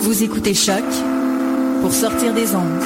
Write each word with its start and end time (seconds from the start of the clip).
Vous 0.00 0.22
écoutez 0.22 0.54
Choc 0.54 0.84
pour 1.82 1.92
sortir 1.92 2.32
des 2.32 2.54
ondes. 2.54 2.80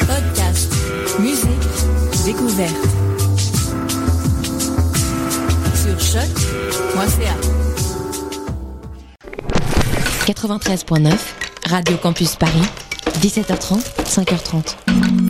Podcast, 0.00 0.72
musique, 1.18 1.48
découverte. 2.24 2.74
Sur 5.74 5.98
choc.ca. 5.98 7.36
93.9, 10.26 11.12
Radio 11.68 11.96
Campus 11.96 12.36
Paris, 12.36 12.66
17h30, 13.20 13.80
5h30. 14.04 15.29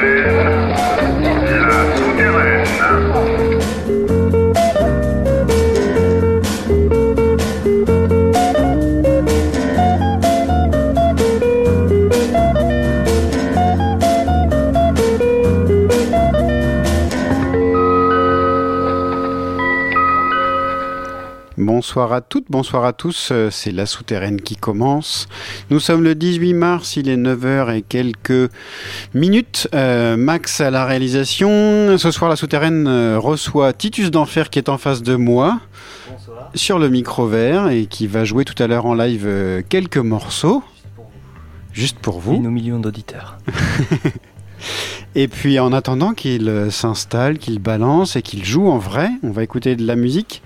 La 0.00 0.37
Bonsoir 21.88 22.12
à 22.12 22.20
toutes, 22.20 22.44
bonsoir 22.50 22.84
à 22.84 22.92
tous, 22.92 23.30
euh, 23.32 23.48
c'est 23.50 23.70
la 23.70 23.86
souterraine 23.86 24.42
qui 24.42 24.56
commence. 24.56 25.26
Nous 25.70 25.80
sommes 25.80 26.04
le 26.04 26.14
18 26.14 26.52
mars, 26.52 26.96
il 26.96 27.08
est 27.08 27.16
9h 27.16 27.74
et 27.74 27.80
quelques 27.80 28.52
minutes. 29.14 29.68
Euh, 29.74 30.18
Max 30.18 30.60
à 30.60 30.70
la 30.70 30.84
réalisation. 30.84 31.96
Ce 31.96 32.10
soir, 32.10 32.28
la 32.28 32.36
souterraine 32.36 32.86
euh, 32.86 33.18
reçoit 33.18 33.72
Titus 33.72 34.10
d'Enfer 34.10 34.50
qui 34.50 34.58
est 34.58 34.68
en 34.68 34.76
face 34.76 35.02
de 35.02 35.16
moi. 35.16 35.60
Sur 36.54 36.78
le 36.78 36.90
micro 36.90 37.26
vert 37.26 37.70
et 37.70 37.86
qui 37.86 38.06
va 38.06 38.26
jouer 38.26 38.44
tout 38.44 38.62
à 38.62 38.66
l'heure 38.66 38.84
en 38.84 38.92
live 38.92 39.64
quelques 39.70 39.96
morceaux. 39.96 40.62
Juste 41.72 42.00
pour 42.00 42.20
vous. 42.20 42.34
Et 42.34 42.38
nos 42.38 42.50
millions 42.50 42.80
d'auditeurs. 42.80 43.38
Et 45.14 45.26
puis 45.26 45.58
en 45.58 45.72
attendant 45.72 46.12
qu'il 46.12 46.68
s'installe, 46.70 47.38
qu'il 47.38 47.60
balance 47.60 48.14
et 48.14 48.22
qu'il 48.22 48.44
joue 48.44 48.68
en 48.68 48.76
vrai, 48.76 49.08
on 49.22 49.30
va 49.30 49.42
écouter 49.42 49.74
de 49.74 49.86
la 49.86 49.96
musique. 49.96 50.42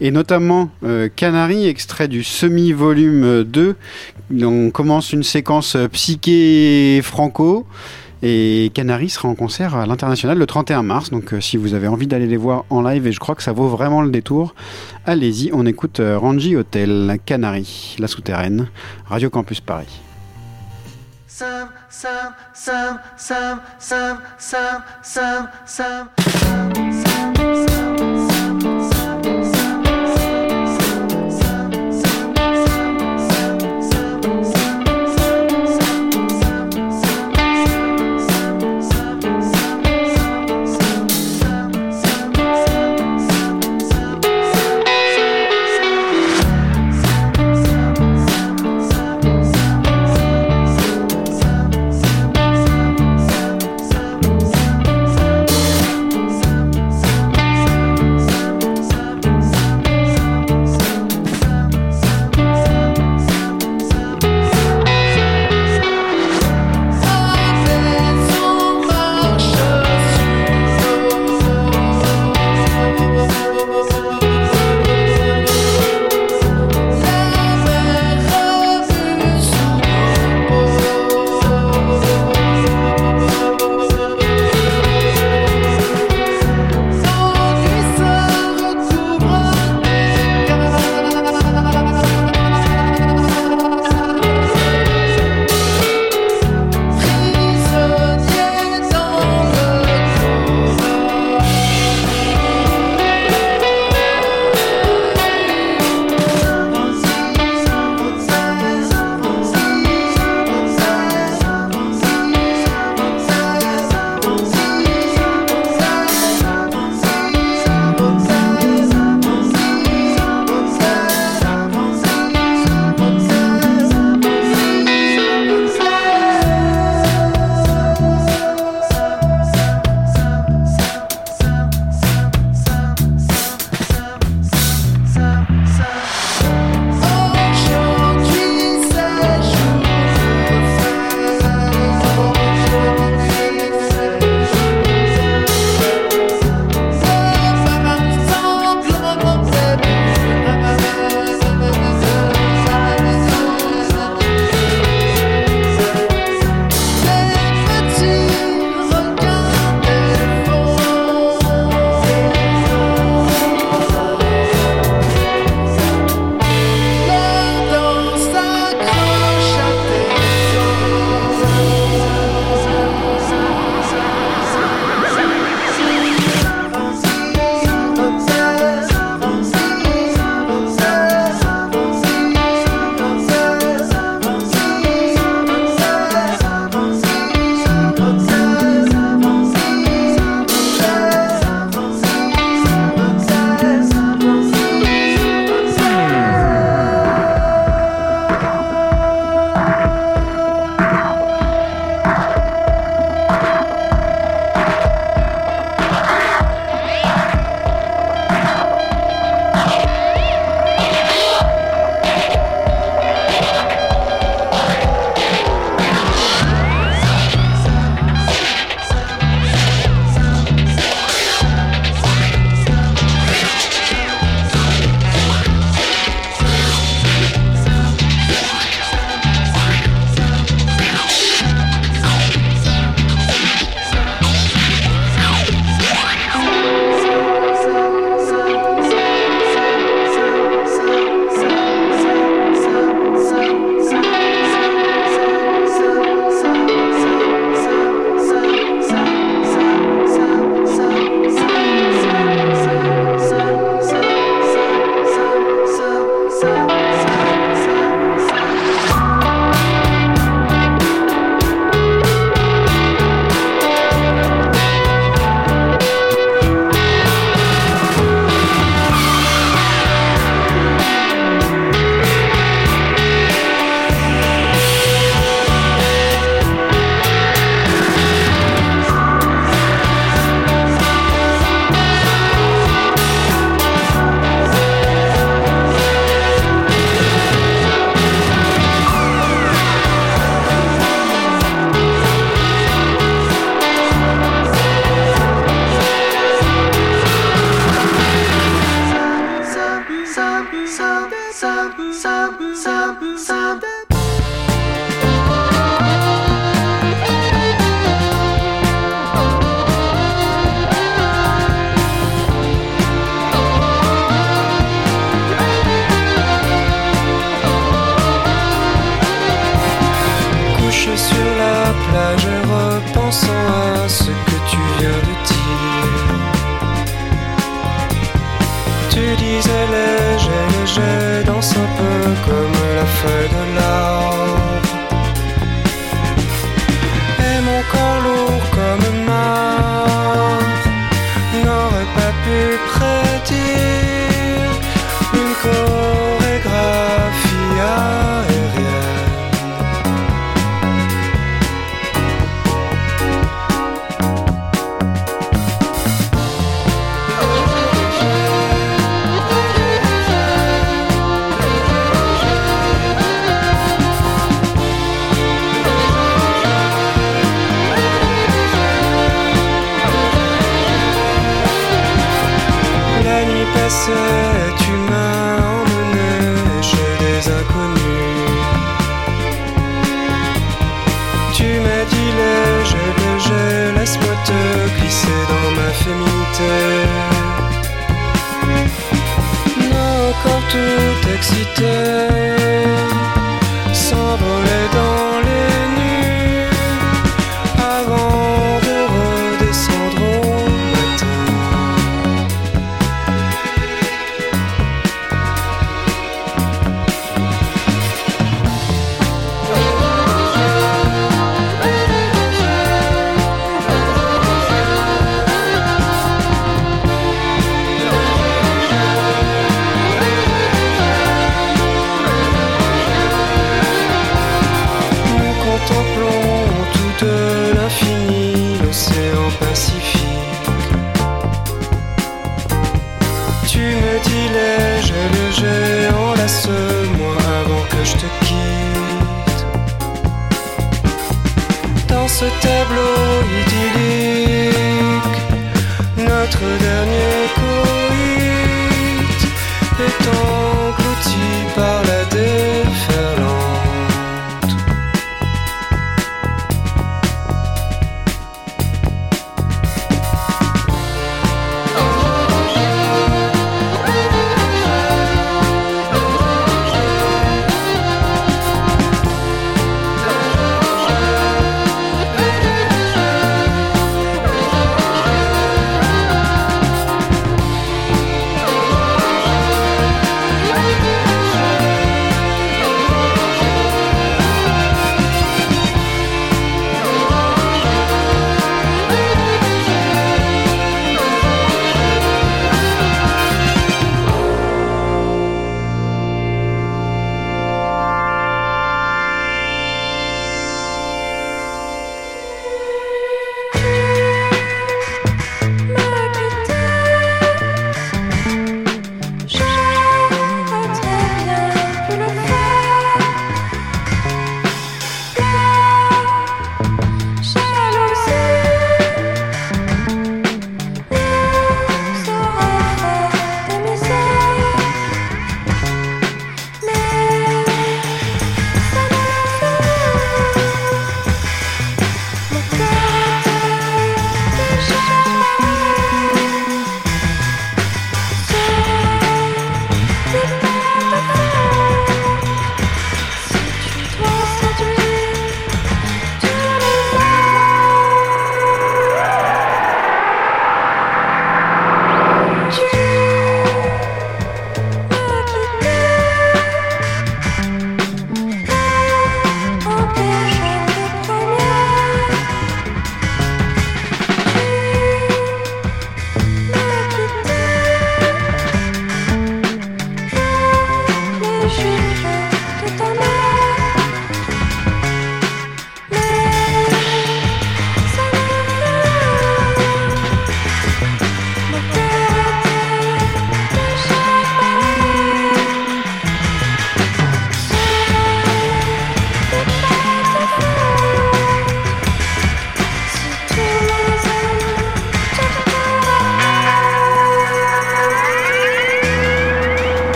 Et 0.00 0.10
notamment 0.10 0.70
euh, 0.84 1.08
Canary, 1.14 1.66
extrait 1.66 2.08
du 2.08 2.22
semi-volume 2.22 3.44
2. 3.44 3.76
On 4.42 4.70
commence 4.70 5.12
une 5.12 5.22
séquence 5.22 5.76
euh, 5.76 5.88
psyché 5.88 7.00
franco. 7.02 7.66
Et 8.22 8.72
Canary 8.74 9.08
sera 9.08 9.28
en 9.28 9.34
concert 9.34 9.76
à 9.76 9.86
l'international 9.86 10.38
le 10.38 10.46
31 10.46 10.82
mars. 10.82 11.10
Donc 11.10 11.32
euh, 11.32 11.40
si 11.40 11.56
vous 11.56 11.74
avez 11.74 11.86
envie 11.86 12.06
d'aller 12.06 12.26
les 12.26 12.36
voir 12.36 12.64
en 12.70 12.82
live, 12.82 13.06
et 13.06 13.12
je 13.12 13.20
crois 13.20 13.34
que 13.34 13.42
ça 13.42 13.52
vaut 13.52 13.68
vraiment 13.68 14.02
le 14.02 14.10
détour, 14.10 14.54
allez-y, 15.06 15.50
on 15.52 15.66
écoute 15.66 16.00
euh, 16.00 16.18
Ranji 16.18 16.56
Hotel, 16.56 17.18
Canary, 17.24 17.96
la 17.98 18.08
souterraine, 18.08 18.68
Radio 19.06 19.30
Campus 19.30 19.60
Paris. 19.60 20.00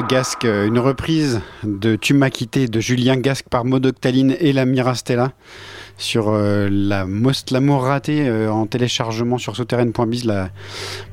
Gasque, 0.00 0.46
euh, 0.46 0.66
une 0.66 0.78
reprise 0.78 1.40
de 1.64 1.96
Tu 1.96 2.14
m'as 2.14 2.30
quitté 2.30 2.66
de 2.66 2.80
Julien 2.80 3.16
Gasque 3.16 3.48
par 3.50 3.66
Modoctaline 3.66 4.34
et 4.40 4.52
la 4.52 4.64
Mirastella 4.64 5.32
sur 5.98 6.30
euh, 6.30 6.68
la 6.70 7.04
Most 7.04 7.50
l'amour 7.50 7.82
raté 7.82 8.26
euh, 8.26 8.50
en 8.50 8.66
téléchargement 8.66 9.36
sur 9.36 9.54
souterraine.biz 9.54 10.24
la 10.24 10.48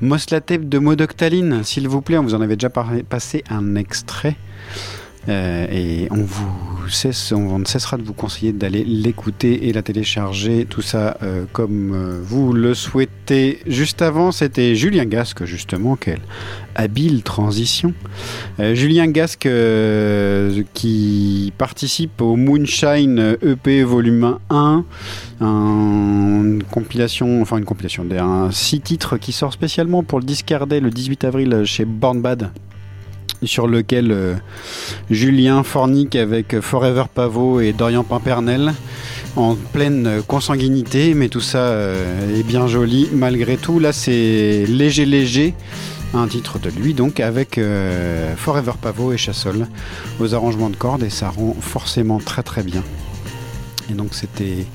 Most 0.01 0.29
tape 0.45 0.69
de 0.69 0.79
Modoctaline. 0.79 1.63
S'il 1.63 1.89
vous 1.89 2.01
plaît 2.01 2.17
on 2.17 2.23
vous 2.23 2.35
en 2.35 2.41
avait 2.41 2.55
déjà 2.55 2.69
passé 2.69 3.43
un 3.49 3.75
extrait 3.75 4.35
Euh, 5.27 5.67
et 5.69 6.07
on 6.11 6.23
vous 6.23 6.68
on 7.33 7.59
ne 7.59 7.65
cessera 7.65 7.97
de 7.97 8.03
vous 8.03 8.13
conseiller 8.13 8.51
d'aller 8.53 8.83
l'écouter 8.83 9.67
et 9.67 9.73
la 9.73 9.81
télécharger, 9.81 10.65
tout 10.69 10.81
ça 10.81 11.17
euh, 11.23 11.45
comme 11.51 11.93
euh, 11.93 12.19
vous 12.23 12.53
le 12.53 12.73
souhaitez. 12.73 13.59
Juste 13.67 14.01
avant, 14.01 14.31
c'était 14.31 14.75
Julien 14.75 15.05
Gasque, 15.05 15.45
justement, 15.45 15.95
quelle 15.95 16.21
habile 16.75 17.23
transition. 17.23 17.93
Euh, 18.59 18.73
Julien 18.75 19.07
Gasque 19.07 19.47
qui 20.73 21.53
participe 21.57 22.21
au 22.21 22.35
Moonshine 22.35 23.37
EP 23.41 23.83
volume 23.83 24.37
1, 24.49 24.85
un- 25.41 26.43
une 26.43 26.63
compilation, 26.69 27.41
enfin 27.41 27.57
une 27.57 27.65
compilation, 27.65 28.05
un 28.19 28.51
six 28.51 28.81
titres 28.81 29.17
qui 29.17 29.31
sort 29.31 29.53
spécialement 29.53 30.03
pour 30.03 30.19
le 30.19 30.25
Discardet 30.25 30.79
le 30.79 30.89
18 30.89 31.23
avril 31.23 31.63
chez 31.65 31.85
Born 31.85 32.21
Bad 32.21 32.51
sur 33.43 33.67
lequel 33.67 34.11
euh, 34.11 34.35
Julien 35.09 35.63
fornique 35.63 36.15
avec 36.15 36.59
Forever 36.59 37.03
Pavot 37.13 37.59
et 37.61 37.73
Dorian 37.73 38.03
Pimpernel 38.03 38.73
en 39.35 39.55
pleine 39.55 40.21
consanguinité, 40.27 41.13
mais 41.13 41.29
tout 41.29 41.41
ça 41.41 41.59
euh, 41.59 42.39
est 42.39 42.43
bien 42.43 42.67
joli 42.67 43.09
malgré 43.13 43.57
tout. 43.57 43.79
Là, 43.79 43.93
c'est 43.93 44.65
Léger 44.67 45.05
Léger, 45.05 45.53
un 46.13 46.27
titre 46.27 46.59
de 46.59 46.69
lui 46.69 46.93
donc, 46.93 47.19
avec 47.19 47.57
euh, 47.57 48.35
Forever 48.35 48.73
Pavot 48.81 49.13
et 49.13 49.17
Chassol 49.17 49.67
aux 50.19 50.33
arrangements 50.33 50.69
de 50.69 50.75
cordes, 50.75 51.03
et 51.03 51.09
ça 51.09 51.29
rend 51.29 51.55
forcément 51.59 52.19
très 52.19 52.43
très 52.43 52.63
bien. 52.63 52.83
Et 53.89 53.93
donc, 53.93 54.09
c'était 54.13 54.65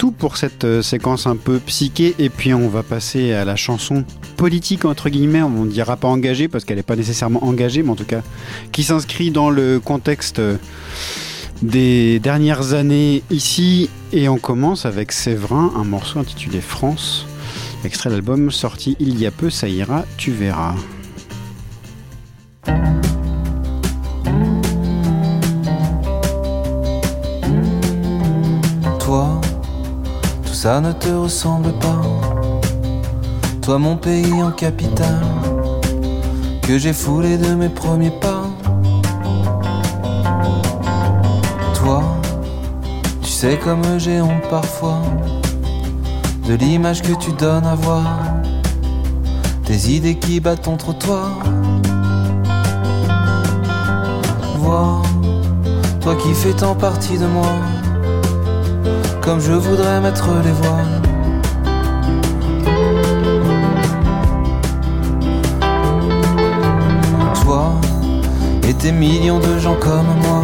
tout 0.00 0.12
pour 0.12 0.38
cette 0.38 0.64
euh, 0.64 0.80
séquence 0.80 1.26
un 1.26 1.36
peu 1.36 1.58
psyché, 1.58 2.14
et 2.18 2.30
puis 2.30 2.54
on 2.54 2.70
va 2.70 2.82
passer 2.82 3.34
à 3.34 3.44
la 3.44 3.54
chanson 3.54 4.06
politique 4.38 4.86
entre 4.86 5.10
guillemets, 5.10 5.42
on 5.42 5.66
ne 5.66 5.70
dira 5.70 5.98
pas 5.98 6.08
engagée 6.08 6.48
parce 6.48 6.64
qu'elle 6.64 6.78
n'est 6.78 6.82
pas 6.82 6.96
nécessairement 6.96 7.44
engagée, 7.44 7.82
mais 7.82 7.90
en 7.90 7.96
tout 7.96 8.06
cas 8.06 8.22
qui 8.72 8.82
s'inscrit 8.82 9.30
dans 9.30 9.50
le 9.50 9.78
contexte 9.78 10.38
euh, 10.38 10.56
des 11.60 12.18
dernières 12.18 12.72
années 12.72 13.22
ici. 13.30 13.90
Et 14.14 14.30
on 14.30 14.38
commence 14.38 14.86
avec 14.86 15.12
Séverin, 15.12 15.70
un 15.76 15.84
morceau 15.84 16.18
intitulé 16.18 16.62
France, 16.62 17.26
extrait 17.84 18.08
de 18.08 18.14
l'album 18.14 18.50
sorti 18.50 18.96
il 19.00 19.20
y 19.20 19.26
a 19.26 19.30
peu, 19.30 19.50
ça 19.50 19.68
ira, 19.68 20.06
tu 20.16 20.30
verras. 20.30 20.76
Ça 30.62 30.78
ne 30.78 30.92
te 30.92 31.08
ressemble 31.08 31.72
pas. 31.78 32.02
Toi, 33.62 33.78
mon 33.78 33.96
pays 33.96 34.42
en 34.42 34.50
capitale, 34.50 35.24
que 36.60 36.76
j'ai 36.76 36.92
foulé 36.92 37.38
de 37.38 37.54
mes 37.54 37.70
premiers 37.70 38.10
pas. 38.10 38.42
Toi, 41.72 42.02
tu 43.22 43.30
sais 43.30 43.56
comme 43.56 43.98
j'ai 43.98 44.20
honte 44.20 44.46
parfois 44.50 45.00
de 46.46 46.52
l'image 46.52 47.00
que 47.00 47.14
tu 47.14 47.32
donnes 47.32 47.64
à 47.64 47.74
voir, 47.74 48.18
des 49.64 49.94
idées 49.94 50.16
qui 50.16 50.40
battent 50.40 50.64
ton 50.64 50.76
trottoir. 50.76 51.38
Vois, 54.58 55.00
toi 56.02 56.14
qui 56.16 56.34
fais 56.34 56.52
tant 56.52 56.74
partie 56.74 57.16
de 57.16 57.26
moi 57.26 57.54
comme 59.30 59.40
je 59.40 59.52
voudrais 59.52 60.00
mettre 60.00 60.28
les 60.44 60.50
voiles. 60.50 61.00
Toi 67.40 67.74
et 68.68 68.74
tes 68.74 68.90
millions 68.90 69.38
de 69.38 69.56
gens 69.60 69.76
comme 69.76 70.10
moi, 70.24 70.42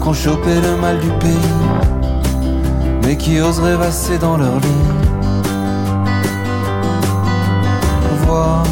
qu'on 0.00 0.12
chopé 0.12 0.56
le 0.60 0.76
mal 0.76 0.98
du 0.98 1.10
pays, 1.24 1.54
mais 3.04 3.16
qui 3.16 3.40
osent 3.40 3.60
rêvasser 3.60 4.18
dans 4.18 4.36
leur 4.36 4.56
lit. 4.56 4.88
Vois 8.26 8.64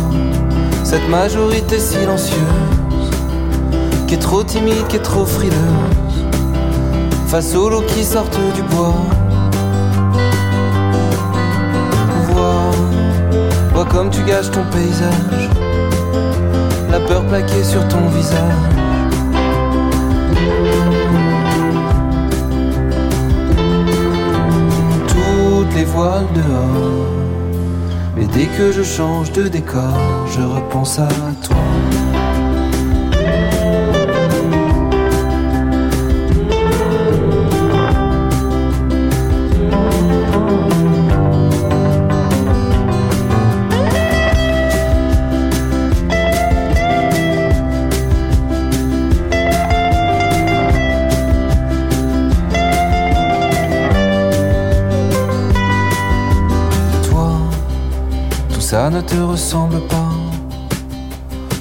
cette 0.82 1.08
majorité 1.08 1.78
silencieuse, 1.78 2.40
qui 4.08 4.14
est 4.14 4.18
trop 4.28 4.42
timide, 4.42 4.84
qui 4.88 4.96
est 4.96 5.08
trop 5.12 5.24
frileuse 5.24 6.07
face 7.28 7.54
aux 7.54 7.68
loups 7.68 7.82
qui 7.82 8.04
sortent 8.04 8.40
du 8.54 8.62
bois. 8.62 8.94
Vois, 12.32 12.70
vois 13.74 13.84
comme 13.84 14.08
tu 14.08 14.22
gâches 14.22 14.50
ton 14.50 14.64
paysage, 14.72 15.50
la 16.90 17.00
peur 17.00 17.24
plaquée 17.26 17.62
sur 17.62 17.86
ton 17.88 18.08
visage. 18.08 18.40
Toutes 25.08 25.74
les 25.74 25.84
voiles 25.84 26.26
dehors, 26.34 27.12
mais 28.16 28.26
dès 28.26 28.46
que 28.46 28.72
je 28.72 28.82
change 28.82 29.32
de 29.32 29.48
décor, 29.48 29.98
je 30.34 30.40
repense 30.40 30.98
à 30.98 31.08
toi. 31.42 31.56
Toi, 31.56 32.07
ça 58.70 58.90
ne 58.90 59.00
te 59.00 59.14
ressemble 59.14 59.80
pas. 59.86 60.12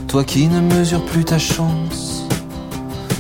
Toi 0.10 0.26
qui 0.26 0.50
ne 0.50 0.60
mesures 0.60 1.06
plus 1.06 1.24
ta 1.24 1.40
chance, 1.40 2.28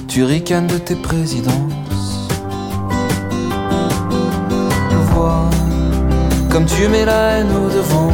tu 0.10 0.26
ricanes 0.26 0.68
de 0.68 0.78
tes 0.78 0.96
présidences. 0.96 2.28
Vois 5.14 5.50
comme 6.50 6.66
tu 6.66 6.90
mets 6.90 7.06
la 7.06 7.38
haine 7.38 7.48
au 7.56 7.70
devant. 7.70 8.12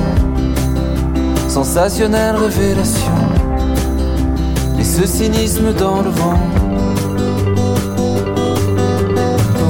Sensationnelle 1.47 2.35
révélation, 2.35 3.17
et 4.77 4.83
ce 4.83 5.07
cynisme 5.07 5.73
dans 5.73 6.03
le 6.03 6.11
vent. 6.11 6.43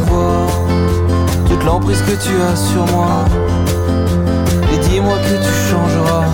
Vois 0.07 0.47
toute 1.47 1.63
l'emprise 1.63 2.01
que 2.01 2.15
tu 2.21 2.33
as 2.41 2.57
sur 2.57 2.85
moi. 2.91 3.23
Dis-moi 5.03 5.17
que 5.17 5.35
tu 5.35 5.53
changeras. 5.69 6.29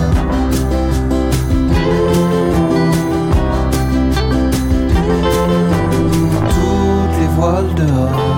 Toutes 6.53 7.15
les 7.19 7.29
voiles 7.35 7.73
dehors. 7.75 8.35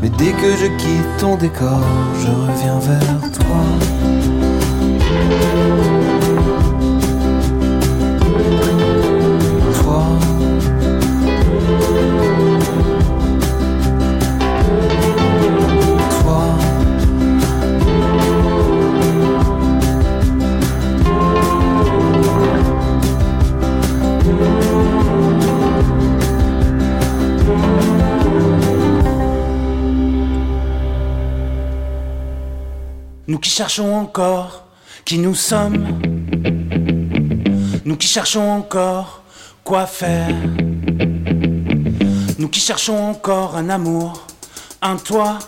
Mais 0.00 0.10
dès 0.10 0.30
que 0.30 0.56
je 0.56 0.66
quitte 0.76 1.16
ton 1.18 1.34
décor, 1.34 1.80
je 2.20 2.28
reviens 2.28 2.78
vers. 2.78 3.20
Toi. 3.32 3.64
nous 33.38 33.42
qui 33.42 33.50
cherchons 33.50 33.94
encore 33.94 34.64
qui 35.04 35.16
nous 35.16 35.36
sommes, 35.36 36.00
nous 37.84 37.96
qui 37.96 38.08
cherchons 38.08 38.50
encore 38.50 39.22
quoi 39.62 39.86
faire, 39.86 40.34
nous 42.36 42.48
qui 42.48 42.58
cherchons 42.58 42.98
encore 42.98 43.56
un 43.56 43.70
amour, 43.70 44.26
un 44.82 44.96
toit, 44.96 45.38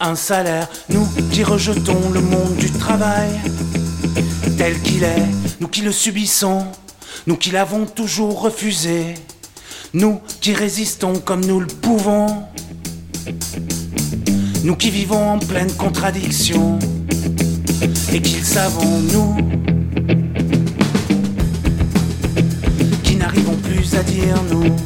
un 0.00 0.14
salaire, 0.14 0.68
nous 0.88 1.06
qui 1.30 1.44
rejetons 1.44 2.08
le 2.14 2.22
monde 2.22 2.56
du 2.56 2.70
travail 2.70 3.28
tel 4.56 4.80
qu'il 4.80 5.04
est, 5.04 5.28
nous 5.60 5.68
qui 5.68 5.82
le 5.82 5.92
subissons, 5.92 6.64
nous 7.26 7.36
qui 7.36 7.50
l'avons 7.50 7.84
toujours 7.84 8.40
refusé, 8.40 9.16
nous 9.92 10.18
qui 10.40 10.54
résistons 10.54 11.18
comme 11.18 11.44
nous 11.44 11.60
le 11.60 11.66
pouvons, 11.66 12.44
nous 14.64 14.76
qui 14.76 14.88
vivons 14.88 15.32
en 15.32 15.38
pleine 15.38 15.70
contradiction 15.74 16.78
et 18.12 18.20
qu'ils 18.20 18.44
savons 18.44 19.00
nous 19.12 19.36
qui 23.02 23.16
n'arrivons 23.16 23.56
plus 23.56 23.94
à 23.94 24.02
dire 24.02 24.36
nous, 24.50 24.76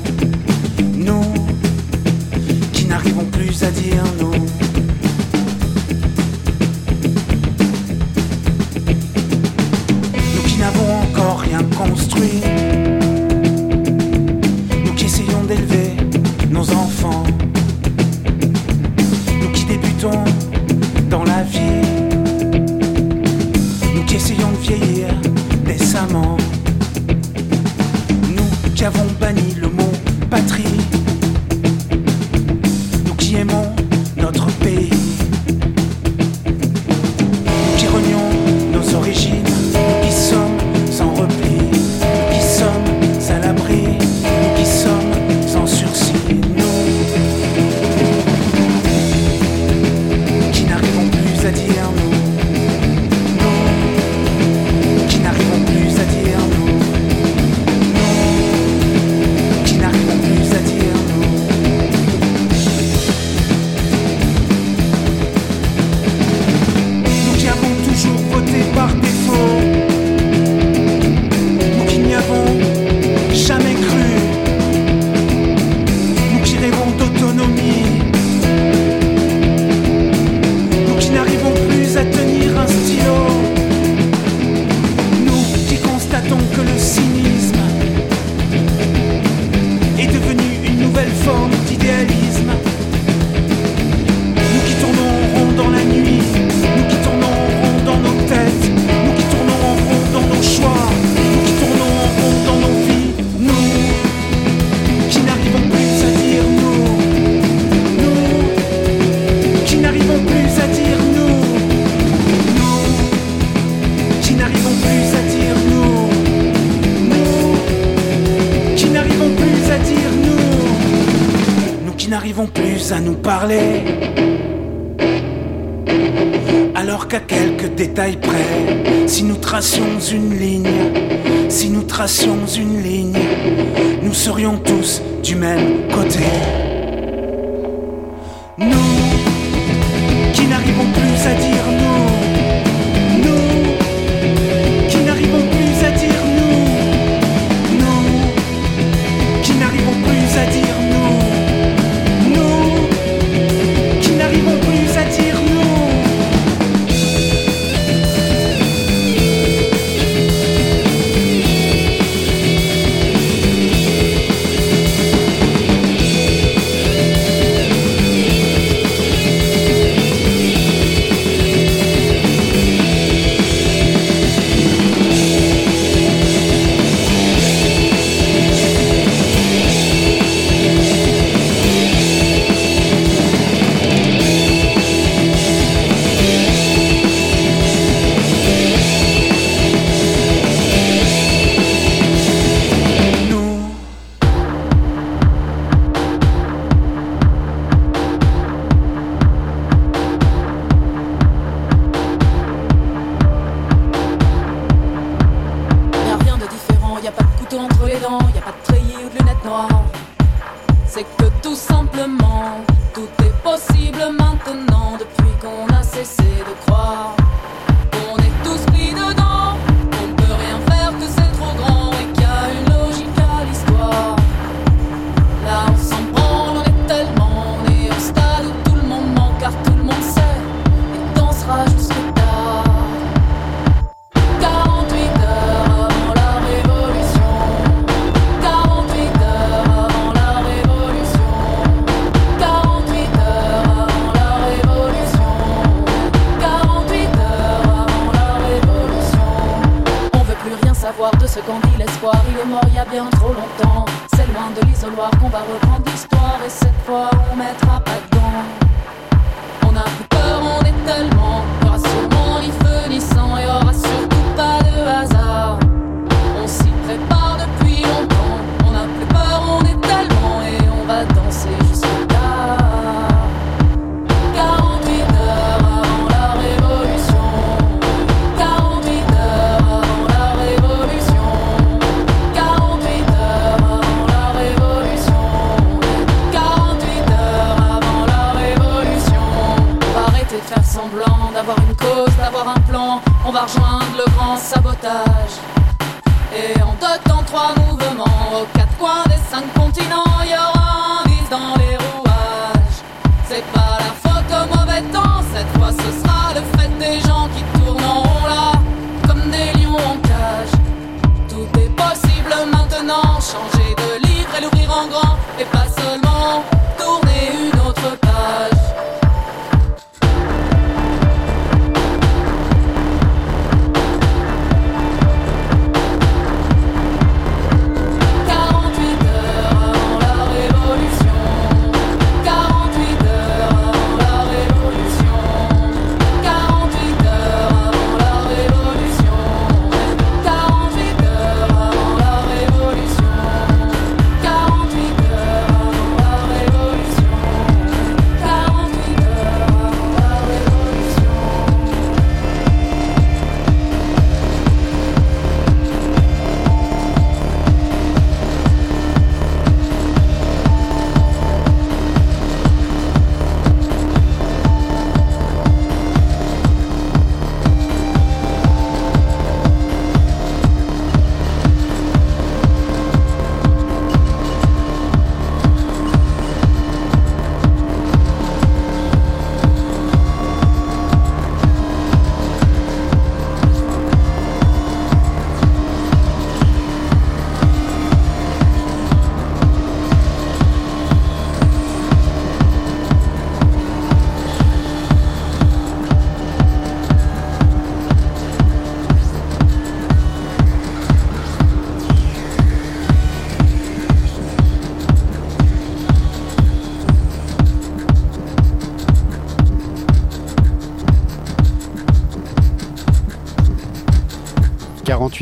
nous 0.96 1.34
qui 2.72 2.84
n'arrivons 2.86 3.24
plus 3.26 3.62
à 3.62 3.70
dire 3.70 4.04
nous. 4.20 4.47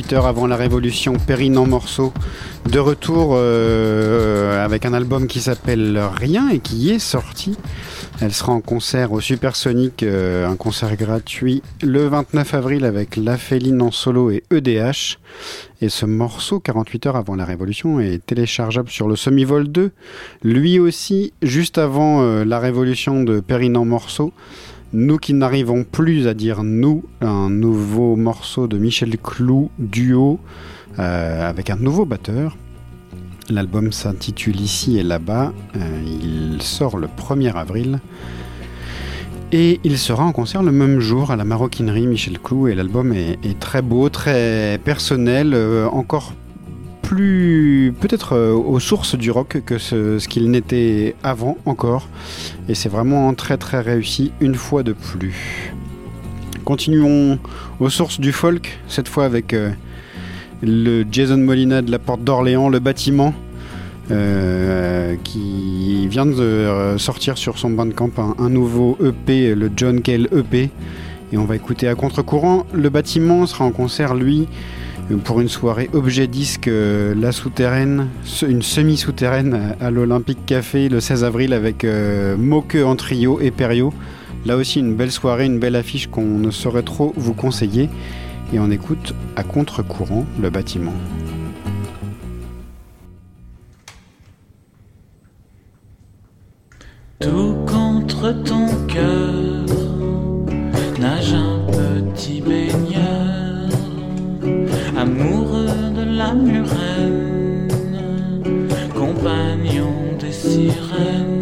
48 0.06 0.12
heures 0.12 0.26
avant 0.26 0.46
la 0.46 0.56
Révolution, 0.56 1.14
Perrine 1.14 1.58
en 1.58 1.66
morceaux. 1.66 2.12
De 2.70 2.78
retour 2.78 3.30
euh, 3.32 4.64
avec 4.64 4.84
un 4.84 4.92
album 4.92 5.26
qui 5.26 5.40
s'appelle 5.40 6.00
Rien 6.16 6.48
et 6.48 6.60
qui 6.60 6.90
est 6.90 6.98
sorti. 7.00 7.56
Elle 8.20 8.32
sera 8.32 8.52
en 8.52 8.60
concert 8.60 9.12
au 9.12 9.20
Supersonic, 9.20 10.02
euh, 10.02 10.46
un 10.48 10.54
concert 10.56 10.94
gratuit 10.96 11.62
le 11.82 12.06
29 12.06 12.54
avril 12.54 12.84
avec 12.84 13.16
La 13.16 13.36
Féline 13.36 13.82
en 13.82 13.90
solo 13.90 14.30
et 14.30 14.44
EDH. 14.52 15.18
Et 15.80 15.88
ce 15.88 16.06
morceau, 16.06 16.60
48 16.60 17.06
heures 17.06 17.16
avant 17.16 17.34
la 17.34 17.44
Révolution, 17.44 17.98
est 17.98 18.24
téléchargeable 18.24 18.90
sur 18.90 19.08
le 19.08 19.16
Semi-Vol 19.16 19.68
2. 19.68 19.90
Lui 20.44 20.78
aussi, 20.78 21.32
juste 21.42 21.78
avant 21.78 22.22
euh, 22.22 22.44
la 22.44 22.60
Révolution 22.60 23.24
de 23.24 23.40
Perrine 23.40 23.76
en 23.76 23.84
morceaux. 23.84 24.32
Nous 24.92 25.18
qui 25.18 25.34
n'arrivons 25.34 25.84
plus 25.84 26.28
à 26.28 26.34
dire 26.34 26.62
nous, 26.62 27.04
un 27.20 27.50
nouveau 27.50 28.14
morceau 28.14 28.68
de 28.68 28.78
Michel 28.78 29.18
Clou, 29.18 29.70
duo, 29.78 30.38
euh, 30.98 31.48
avec 31.48 31.70
un 31.70 31.76
nouveau 31.76 32.04
batteur. 32.04 32.56
L'album 33.50 33.92
s'intitule 33.92 34.60
Ici 34.60 34.98
et 34.98 35.02
là-bas. 35.02 35.52
Euh, 35.76 36.02
il 36.22 36.62
sort 36.62 36.98
le 36.98 37.08
1er 37.08 37.54
avril. 37.54 38.00
Et 39.52 39.80
il 39.84 39.98
sera 39.98 40.24
en 40.24 40.32
concert 40.32 40.62
le 40.62 40.72
même 40.72 41.00
jour 41.00 41.30
à 41.30 41.36
la 41.36 41.44
maroquinerie 41.44 42.06
Michel 42.06 42.38
Clou. 42.38 42.68
Et 42.68 42.74
l'album 42.74 43.12
est, 43.12 43.58
très 43.58 43.82
beau, 43.82 44.08
très 44.08 44.80
personnel, 44.84 45.52
euh, 45.54 45.88
encore 45.88 46.32
plus 47.06 47.94
peut-être 48.00 48.32
euh, 48.34 48.52
aux 48.52 48.80
sources 48.80 49.14
du 49.14 49.30
rock 49.30 49.62
que 49.64 49.78
ce, 49.78 50.26
qu'il 50.26 50.50
n'était 50.50 51.14
avant 51.22 51.56
encore. 51.64 52.08
Et 52.68 52.74
c'est 52.74 52.88
vraiment 52.88 53.32
très 53.34 53.56
très 53.56 53.80
réussi 53.80 54.32
une 54.40 54.56
fois 54.56 54.82
de 54.82 54.92
plus. 54.92 55.72
Continuons 56.64 57.38
aux 57.78 57.90
sources 57.90 58.18
du 58.18 58.32
folk, 58.32 58.80
cette 58.88 59.06
fois 59.06 59.24
avec 59.24 59.54
euh, 59.54 59.70
le 60.62 61.04
Jason 61.10 61.36
Molina 61.36 61.80
de 61.80 61.92
la 61.92 62.00
Porte 62.00 62.24
d'Orléans, 62.24 62.68
le 62.68 62.80
bâtiment. 62.80 63.32
euh, 64.10 65.16
qui 65.24 66.06
vient 66.06 66.26
de 66.26 66.94
sortir 66.96 67.38
sur 67.38 67.58
son 67.58 67.70
bandcamp 67.70 68.10
un, 68.18 68.36
un 68.38 68.48
nouveau 68.48 68.96
EP, 69.04 69.54
le 69.54 69.68
John 69.76 70.00
Kell 70.00 70.28
EP. 70.32 70.70
Et 71.32 71.38
on 71.38 71.44
va 71.44 71.56
écouter 71.56 71.88
à 71.88 71.94
contre-courant. 71.96 72.66
Le 72.72 72.88
bâtiment 72.88 73.46
sera 73.46 73.64
en 73.64 73.72
concert, 73.72 74.14
lui, 74.14 74.46
pour 75.14 75.40
une 75.40 75.48
soirée 75.48 75.88
objet 75.92 76.26
disque 76.26 76.68
euh, 76.68 77.14
La 77.14 77.30
Souterraine, 77.30 78.08
une 78.46 78.62
semi-souterraine 78.62 79.76
à 79.80 79.90
l'Olympique 79.90 80.44
Café 80.46 80.88
le 80.88 81.00
16 81.00 81.22
avril 81.22 81.52
avec 81.52 81.84
euh, 81.84 82.36
Moque 82.36 82.76
en 82.84 82.96
trio 82.96 83.40
et 83.40 83.50
Perio. 83.50 83.94
Là 84.44 84.56
aussi 84.56 84.80
une 84.80 84.94
belle 84.94 85.12
soirée, 85.12 85.46
une 85.46 85.58
belle 85.58 85.76
affiche 85.76 86.08
qu'on 86.08 86.24
ne 86.24 86.50
saurait 86.50 86.82
trop 86.82 87.12
vous 87.16 87.34
conseiller. 87.34 87.88
Et 88.52 88.58
on 88.58 88.70
écoute 88.70 89.14
à 89.36 89.42
contre-courant 89.42 90.26
le 90.40 90.50
bâtiment. 90.50 90.94
Tout 97.20 97.56
contre 97.66 98.32
ton 98.44 98.66
cœur 98.86 99.66
nage 100.98 101.34
un 101.34 101.58
petit 101.70 101.95
amoureux 105.06 105.90
de 105.98 106.04
la 106.18 106.34
murène, 106.34 107.68
compagnon 108.94 109.94
des 110.18 110.32
sirènes, 110.32 111.35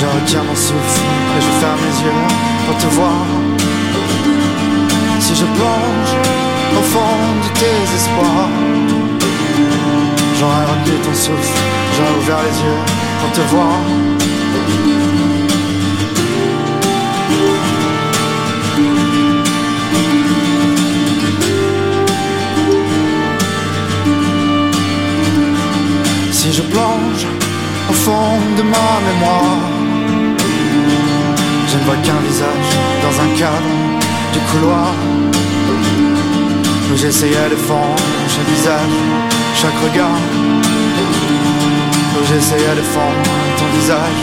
Je 0.00 0.06
retiens 0.06 0.42
mon 0.42 0.56
souffle 0.56 1.02
et 1.36 1.40
je 1.42 1.50
ferme 1.60 1.78
les 1.86 2.04
yeux 2.04 2.22
pour 2.66 2.76
te 2.78 2.86
voir. 2.94 3.26
Si 5.20 5.34
je 5.34 5.44
plonge 5.44 6.14
au 6.78 6.82
fond 6.92 7.16
du 7.42 7.50
désespoir, 7.60 8.48
j'aurais 10.38 10.64
retenu 10.72 10.96
ton 11.04 11.12
souffle, 11.12 11.58
j'aurais 11.94 12.16
ouvert 12.18 12.42
les 12.48 12.58
yeux 12.64 12.82
pour 13.20 13.30
te 13.32 13.42
voir. 13.52 13.76
Si 26.32 26.52
je 26.54 26.62
plonge 26.62 27.26
au 27.90 27.92
fond 27.92 28.38
de 28.56 28.62
ma 28.62 28.88
mémoire, 29.06 29.79
je 31.70 31.76
ne 31.76 31.84
vois 31.84 31.94
qu'un 32.02 32.20
visage 32.26 32.70
dans 33.00 33.14
un 33.22 33.38
cadre 33.38 33.70
du 34.32 34.40
couloir. 34.50 34.92
Mais 36.90 36.96
j'essayais 36.96 37.48
de 37.48 37.54
fendre 37.54 37.94
chaque 38.28 38.48
visage, 38.56 38.96
chaque 39.54 39.78
regard. 39.84 40.18
J'essayais 42.28 42.74
de 42.74 42.82
fendre 42.82 43.22
ton 43.56 43.66
visage 43.78 44.20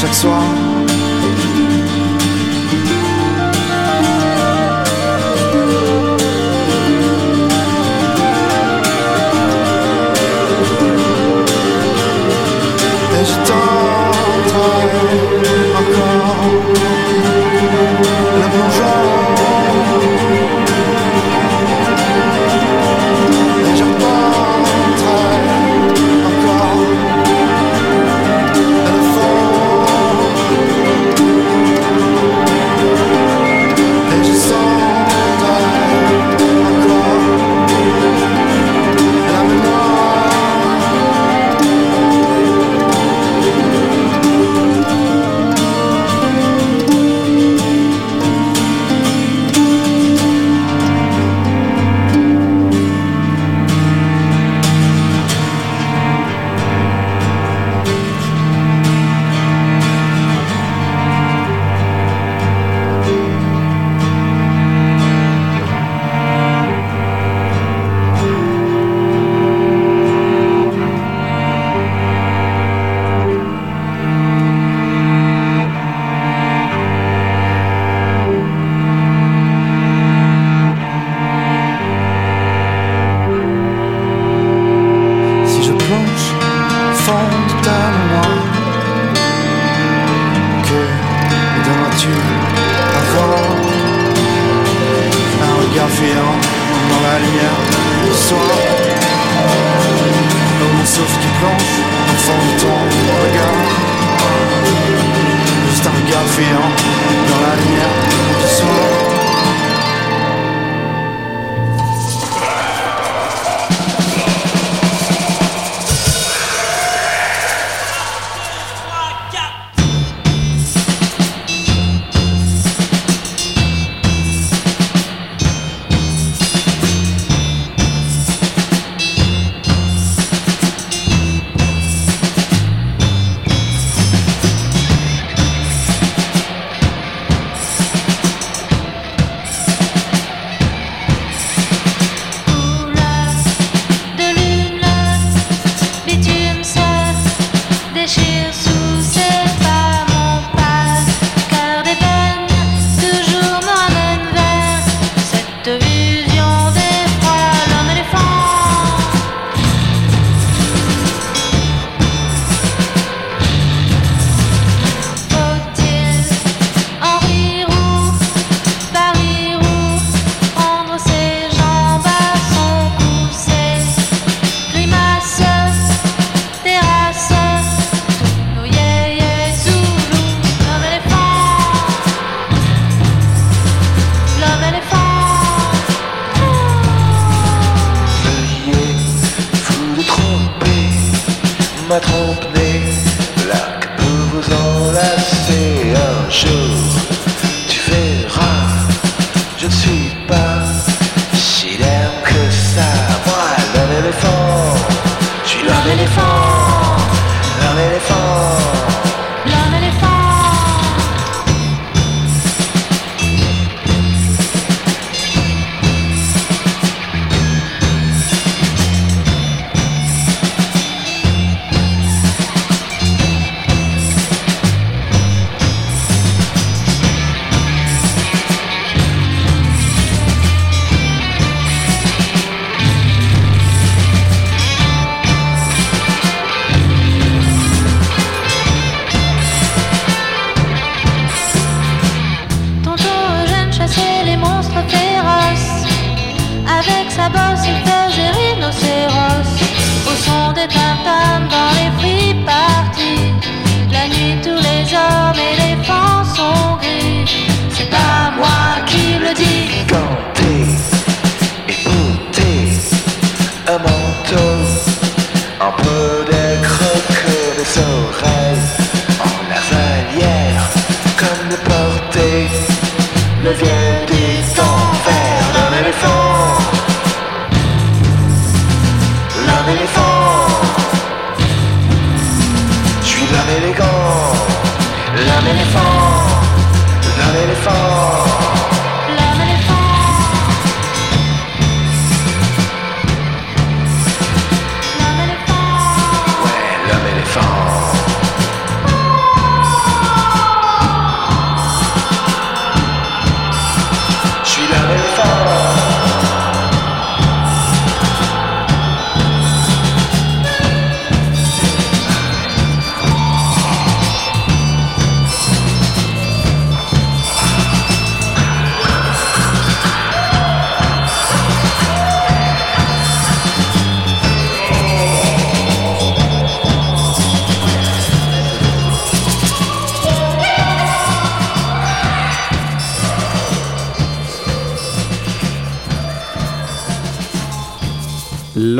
chaque 0.00 0.14
soir. 0.14 0.44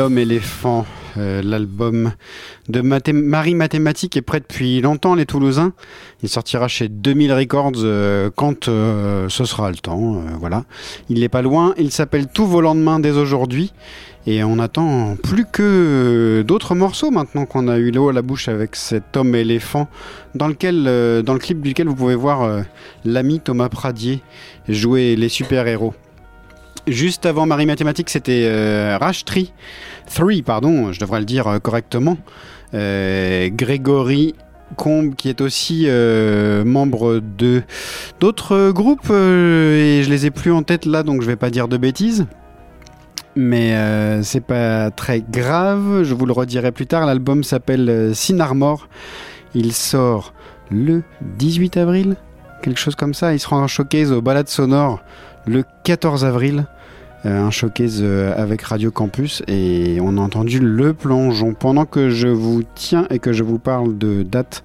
L'homme 0.01 0.17
éléphant, 0.17 0.87
euh, 1.17 1.43
l'album 1.43 2.13
de 2.69 2.81
Marie 2.81 3.53
Mathématique 3.53 4.17
est 4.17 4.23
prêt 4.23 4.39
depuis 4.39 4.81
longtemps, 4.81 5.13
les 5.13 5.27
Toulousains. 5.27 5.73
Il 6.23 6.29
sortira 6.29 6.67
chez 6.67 6.87
2000 6.87 7.31
Records 7.31 7.73
euh, 7.83 8.31
quand 8.35 8.67
euh, 8.67 9.29
ce 9.29 9.45
sera 9.45 9.69
le 9.69 9.75
temps. 9.75 10.23
voilà. 10.39 10.63
Il 11.09 11.19
n'est 11.19 11.29
pas 11.29 11.43
loin. 11.43 11.75
Il 11.77 11.91
s'appelle 11.91 12.25
Tous 12.33 12.47
vos 12.47 12.61
lendemains 12.61 12.99
dès 12.99 13.11
aujourd'hui. 13.11 13.73
Et 14.25 14.43
on 14.43 14.57
attend 14.57 15.17
plus 15.21 15.45
que 15.45 16.43
d'autres 16.47 16.73
morceaux 16.73 17.11
maintenant 17.11 17.45
qu'on 17.45 17.67
a 17.67 17.77
eu 17.77 17.91
l'eau 17.91 18.09
à 18.09 18.13
la 18.13 18.23
bouche 18.23 18.47
avec 18.47 18.75
cet 18.75 19.15
homme 19.15 19.35
éléphant 19.35 19.87
dans, 20.33 20.47
lequel, 20.47 20.83
dans 21.23 21.33
le 21.33 21.39
clip 21.39 21.61
duquel 21.61 21.87
vous 21.87 21.95
pouvez 21.95 22.15
voir 22.15 22.63
l'ami 23.05 23.39
Thomas 23.39 23.69
Pradier 23.69 24.23
jouer 24.67 25.15
les 25.15 25.29
super-héros. 25.29 25.93
Juste 26.87 27.27
avant 27.27 27.45
Marie 27.45 27.67
Mathématique, 27.67 28.09
c'était 28.09 28.45
euh, 28.45 28.97
3, 30.05 30.43
pardon, 30.45 30.91
je 30.91 30.99
devrais 30.99 31.19
le 31.19 31.25
dire 31.25 31.47
euh, 31.47 31.59
correctement. 31.59 32.17
Euh, 32.73 33.49
Grégory 33.51 34.35
Combe, 34.77 35.15
qui 35.15 35.29
est 35.29 35.41
aussi 35.41 35.83
euh, 35.87 36.63
membre 36.63 37.19
de 37.19 37.61
d'autres 38.19 38.71
groupes, 38.71 39.09
et 39.09 40.01
je 40.03 40.09
les 40.09 40.25
ai 40.25 40.31
plus 40.31 40.51
en 40.51 40.63
tête 40.63 40.85
là, 40.85 41.03
donc 41.03 41.21
je 41.21 41.27
vais 41.27 41.35
pas 41.35 41.49
dire 41.49 41.67
de 41.67 41.77
bêtises. 41.77 42.25
Mais 43.35 43.73
c'est 44.23 44.43
pas 44.43 44.91
très 44.91 45.21
grave, 45.21 46.03
je 46.03 46.13
vous 46.13 46.25
le 46.25 46.33
redirai 46.33 46.73
plus 46.73 46.85
tard. 46.85 47.05
L'album 47.05 47.43
s'appelle 47.43 48.11
Sin 48.13 48.41
Armor. 48.41 48.89
Il 49.53 49.71
sort 49.71 50.33
le 50.69 51.03
18 51.37 51.77
avril, 51.77 52.15
quelque 52.61 52.79
chose 52.79 52.95
comme 52.95 53.13
ça. 53.13 53.33
Il 53.33 53.39
sera 53.39 53.57
en 53.57 53.67
showcase 53.67 54.11
au 54.11 54.21
Balade 54.21 54.49
Sonore 54.49 55.01
le 55.45 55.63
14 55.83 56.25
avril. 56.25 56.65
Euh, 57.25 57.39
un 57.39 57.51
showcase 57.51 57.99
euh, 58.01 58.33
avec 58.35 58.63
Radio 58.63 58.89
Campus 58.89 59.43
et 59.47 59.99
on 60.01 60.17
a 60.17 60.21
entendu 60.21 60.59
le 60.59 60.93
plongeon. 60.93 61.53
Pendant 61.53 61.85
que 61.85 62.09
je 62.09 62.27
vous 62.27 62.63
tiens 62.73 63.05
et 63.11 63.19
que 63.19 63.31
je 63.31 63.43
vous 63.43 63.59
parle 63.59 63.95
de 63.95 64.23
date 64.23 64.63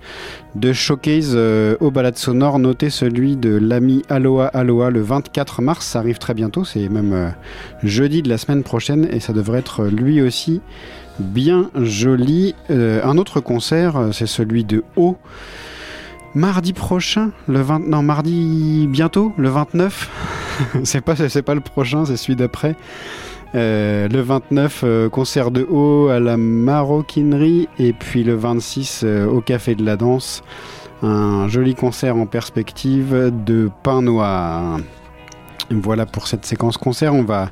de 0.55 0.73
showcase 0.73 1.35
euh, 1.35 1.77
au 1.81 1.91
balade 1.91 2.17
sonore, 2.17 2.59
notez 2.59 2.89
celui 2.89 3.37
de 3.37 3.51
l'ami 3.51 4.03
Aloha 4.09 4.47
Aloha 4.47 4.89
le 4.89 5.03
24 5.03 5.61
mars. 5.61 5.85
Ça 5.85 5.99
arrive 5.99 6.17
très 6.17 6.33
bientôt, 6.33 6.65
c'est 6.65 6.89
même 6.89 7.35
jeudi 7.83 8.23
de 8.23 8.31
la 8.31 8.39
semaine 8.39 8.63
prochaine 8.63 9.07
et 9.11 9.21
ça 9.21 9.35
devrait 9.35 9.59
être 9.59 9.85
lui 9.85 10.23
aussi 10.23 10.63
bien 11.19 11.71
joli. 11.75 12.55
Un 12.71 13.19
autre 13.19 13.41
concert, 13.41 14.11
c'est 14.13 14.27
celui 14.27 14.65
de 14.65 14.83
O. 14.97 15.17
Mardi 16.37 16.75
prochain, 16.75 17.31
le 17.49 17.63
20, 17.63 17.89
non 17.89 18.03
mardi 18.03 18.87
bientôt, 18.91 19.33
le 19.39 19.49
29. 19.49 20.11
c'est 20.85 21.01
pas 21.01 21.15
pas 21.15 21.55
le 21.55 21.63
prochain, 21.63 22.05
c'est 22.05 22.19
celui 22.19 22.37
d'après. 22.37 22.77
Euh, 23.55 24.07
le 24.07 24.21
29, 24.21 24.83
euh, 24.85 25.09
concert 25.09 25.51
de 25.51 25.67
haut 25.67 26.09
à 26.09 26.21
la 26.21 26.37
maroquinerie 26.37 27.71
et 27.79 27.95
puis 27.95 28.23
le 28.23 28.35
26 28.35 29.01
euh, 29.03 29.27
au 29.27 29.41
Café 29.41 29.75
de 29.75 29.83
la 29.83 29.97
Danse, 29.97 30.43
un 31.03 31.49
joli 31.49 31.75
concert 31.75 32.17
en 32.17 32.27
perspective 32.27 33.33
de 33.33 33.71
pain 33.83 34.03
noir. 34.03 34.79
Voilà 35.71 36.05
pour 36.05 36.27
cette 36.29 36.45
séquence 36.45 36.77
concert, 36.77 37.15
on 37.15 37.25
va 37.25 37.49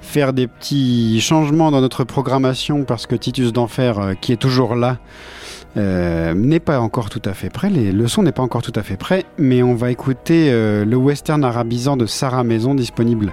faire 0.00 0.32
des 0.32 0.48
petits 0.48 1.20
changements 1.20 1.70
dans 1.70 1.80
notre 1.80 2.02
programmation 2.02 2.82
parce 2.82 3.06
que 3.06 3.14
Titus 3.14 3.52
d'Enfer, 3.52 4.14
qui 4.20 4.32
est 4.32 4.36
toujours 4.36 4.74
là, 4.74 4.98
euh, 5.76 6.34
n'est 6.34 6.60
pas 6.60 6.80
encore 6.80 7.10
tout 7.10 7.22
à 7.24 7.34
fait 7.34 7.50
prêt. 7.50 7.70
Les, 7.70 7.92
le 7.92 8.08
son 8.08 8.22
n'est 8.22 8.32
pas 8.32 8.42
encore 8.42 8.62
tout 8.62 8.72
à 8.74 8.82
fait 8.82 8.96
prêt, 8.96 9.24
mais 9.38 9.62
on 9.62 9.74
va 9.74 9.90
écouter 9.90 10.48
euh, 10.50 10.84
le 10.84 10.96
western 10.96 11.44
arabisant 11.44 11.96
de 11.96 12.06
Sarah 12.06 12.44
Maison, 12.44 12.74
disponible 12.74 13.32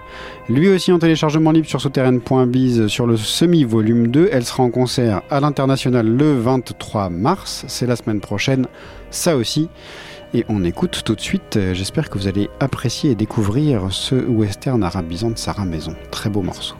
lui 0.49 0.69
aussi 0.69 0.91
en 0.91 0.99
téléchargement 0.99 1.51
libre 1.51 1.67
sur 1.67 1.79
souterraine.biz 1.81 2.87
sur 2.87 3.07
le 3.07 3.17
semi-volume 3.17 4.07
2. 4.07 4.29
Elle 4.31 4.43
sera 4.43 4.63
en 4.63 4.69
concert 4.69 5.21
à 5.29 5.39
l'international 5.39 6.07
le 6.07 6.37
23 6.39 7.09
mars, 7.09 7.65
c'est 7.67 7.87
la 7.87 7.95
semaine 7.95 8.19
prochaine, 8.19 8.67
ça 9.09 9.35
aussi. 9.35 9.69
Et 10.33 10.45
on 10.49 10.63
écoute 10.63 11.03
tout 11.05 11.15
de 11.15 11.21
suite, 11.21 11.57
euh, 11.57 11.73
j'espère 11.73 12.09
que 12.09 12.17
vous 12.17 12.27
allez 12.27 12.49
apprécier 12.59 13.11
et 13.11 13.15
découvrir 13.15 13.91
ce 13.91 14.15
western 14.15 14.83
arabisant 14.83 15.29
de 15.29 15.37
Sarah 15.37 15.65
Maison. 15.65 15.95
Très 16.09 16.29
beau 16.29 16.41
morceau. 16.41 16.75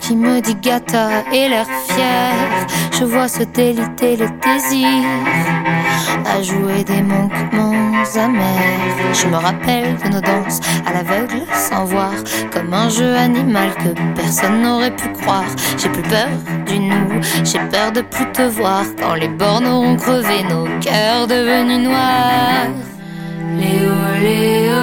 Qui 0.00 0.16
me 0.16 0.40
dis 0.40 0.54
gata 0.54 1.22
et 1.32 1.50
l'air 1.50 1.66
fier, 1.86 2.32
je 2.98 3.04
vois 3.04 3.28
se 3.28 3.42
déliter 3.42 4.16
le 4.16 4.26
désir 4.40 5.04
à 6.24 6.42
jouer 6.42 6.82
des 6.82 7.02
manquements 7.02 8.02
amers. 8.16 9.12
Je 9.12 9.26
me 9.26 9.36
rappelle 9.36 9.96
de 10.02 10.08
nos 10.08 10.20
danses 10.22 10.60
à 10.86 10.94
l'aveugle 10.94 11.42
sans 11.52 11.84
voir, 11.84 12.12
comme 12.50 12.72
un 12.72 12.88
jeu 12.88 13.14
animal 13.16 13.74
que 13.74 13.90
personne 14.16 14.62
n'aurait 14.62 14.96
pu 14.96 15.08
croire. 15.08 15.44
J'ai 15.76 15.90
plus 15.90 16.02
peur 16.02 16.30
du 16.66 16.78
nous, 16.78 17.20
j'ai 17.44 17.60
peur 17.70 17.92
de 17.92 18.00
plus 18.00 18.32
te 18.32 18.42
voir 18.42 18.84
quand 18.98 19.14
les 19.14 19.28
bornes 19.28 19.66
auront 19.66 19.96
crevé, 19.96 20.42
nos 20.44 20.64
cœurs 20.80 21.26
devenus 21.26 21.86
noirs. 21.86 22.72
Léo, 23.58 23.92
Léo, 24.22 24.80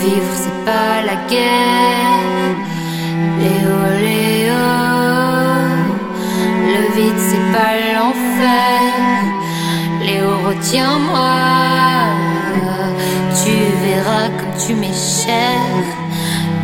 vivre 0.00 0.34
c'est 0.34 0.64
pas 0.64 1.02
la 1.04 1.16
guerre. 1.28 2.73
Le 6.96 7.02
vide 7.02 7.18
c'est 7.18 7.52
pas 7.52 7.74
l'enfer. 7.94 8.92
Léo, 10.04 10.30
retiens-moi, 10.46 11.36
tu 13.42 13.52
verras 13.84 14.28
comme 14.38 14.54
tu 14.66 14.74
m'es 14.74 14.92
cher. 14.92 15.60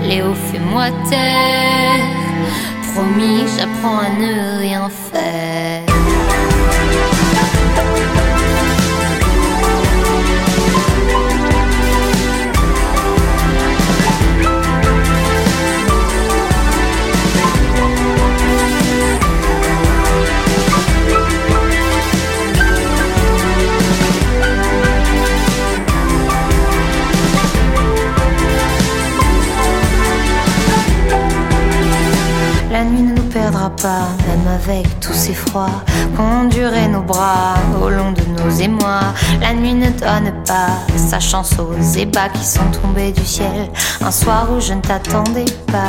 Léo, 0.07 0.35
fais-moi 0.35 0.87
taire, 1.09 2.07
promis, 2.93 3.45
j'apprends 3.57 3.99
à 3.99 4.11
ne 4.19 4.59
rien 4.59 4.89
faire. 4.89 5.10
Sa 41.11 41.19
chance 41.19 41.57
aux 41.59 41.99
ébats 41.99 42.29
qui 42.29 42.45
sont 42.45 42.71
tombés 42.71 43.11
du 43.11 43.25
ciel 43.25 43.69
un 44.01 44.13
soir 44.13 44.47
où 44.53 44.61
je 44.61 44.75
ne 44.75 44.81
t'attendais 44.81 45.45
pas. 45.67 45.89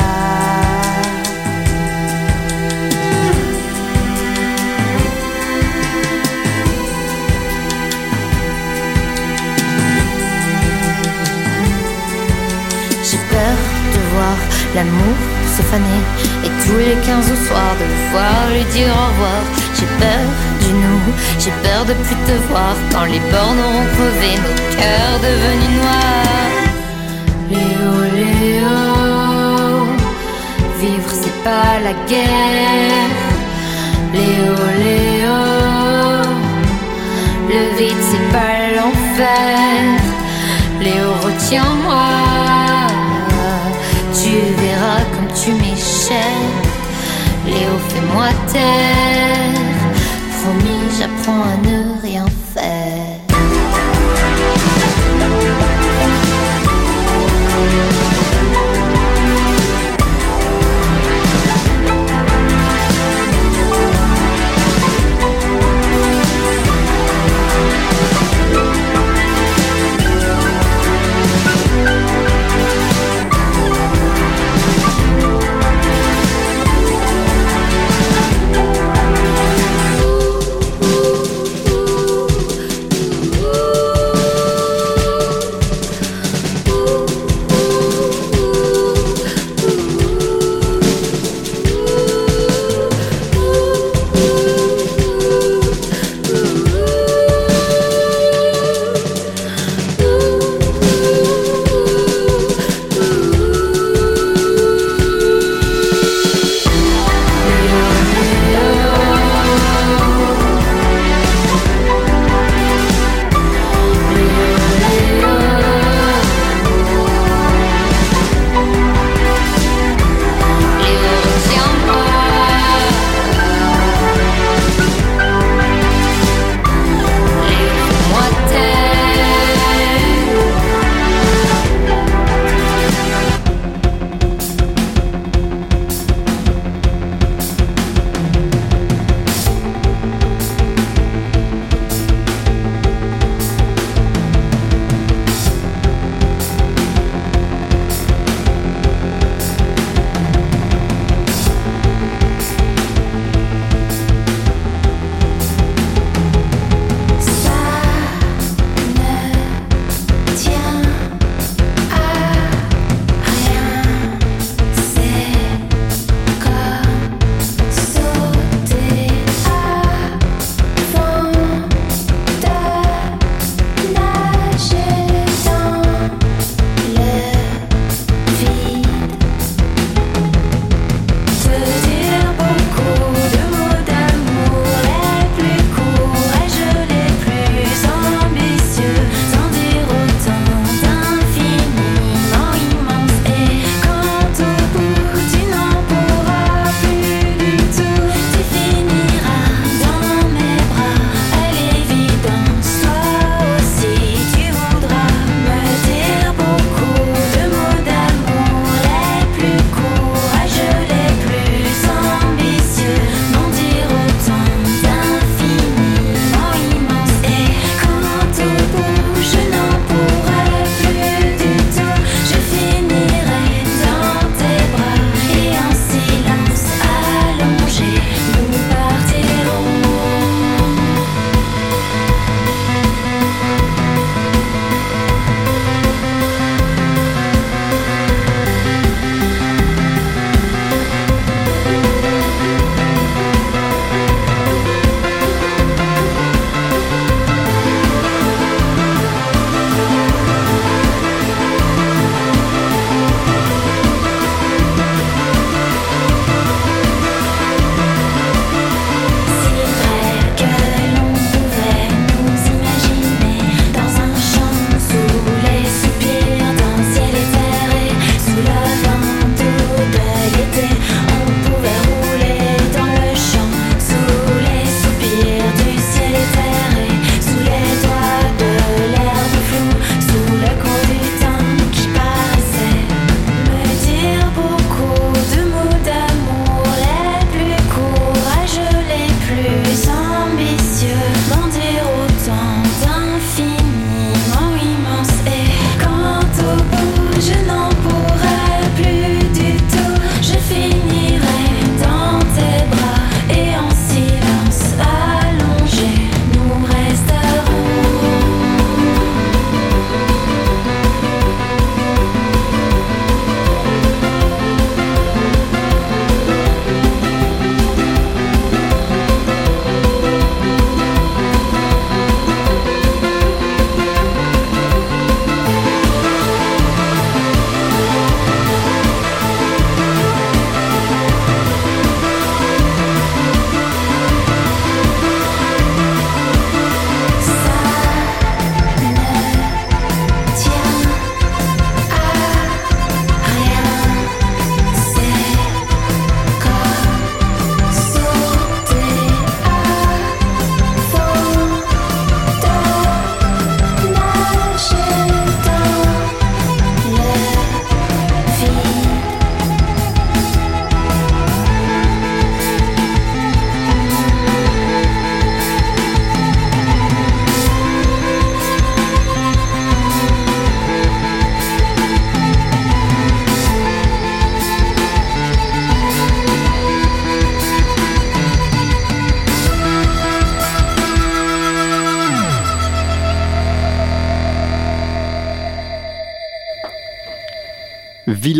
J'ai 13.03 13.17
peur 13.29 13.57
de 13.93 14.15
voir 14.15 14.37
l'amour 14.73 15.40
et 15.59 16.51
tous 16.63 16.77
les 16.77 16.95
15 17.05 17.31
au 17.31 17.35
soir 17.47 17.75
de 17.77 17.83
le 17.83 18.11
voir 18.11 18.49
lui 18.53 18.63
dire 18.71 18.87
au 18.87 19.07
revoir. 19.11 19.41
J'ai 19.77 19.85
peur 19.99 20.25
du 20.61 20.71
nous, 20.73 21.13
j'ai 21.39 21.51
peur 21.61 21.83
de 21.85 21.93
plus 21.93 22.15
te 22.27 22.35
voir 22.49 22.75
quand 22.91 23.05
les 23.05 23.19
bornes 23.31 23.59
auront 23.59 23.87
crevé, 23.95 24.31
nos 24.37 24.57
cœurs 24.77 25.19
devenus 25.27 25.75
noirs. 25.81 26.67
Léo, 27.49 27.91
Léo, 28.19 28.77
vivre 30.79 31.11
c'est 31.11 31.43
pas 31.43 31.79
la 31.83 31.93
guerre. 32.07 33.11
Léo, 34.13 34.55
Léo, 34.85 35.41
le 37.49 37.61
vide 37.77 38.03
c'est 38.09 38.27
pas 38.31 38.55
l'enfer. 38.75 39.81
Léo, 40.79 41.07
retiens-moi, 41.25 42.07
tu 44.13 44.31
verras 44.61 45.20
tu 45.35 45.51
m'es. 45.53 45.71
Léo, 47.45 47.77
fais-moi 47.89 48.27
taire, 48.51 49.81
promis, 50.41 50.89
j'apprends 50.97 51.41
à 51.41 51.57
ne 51.67 52.01
rien 52.01 52.25
faire. 52.53 53.10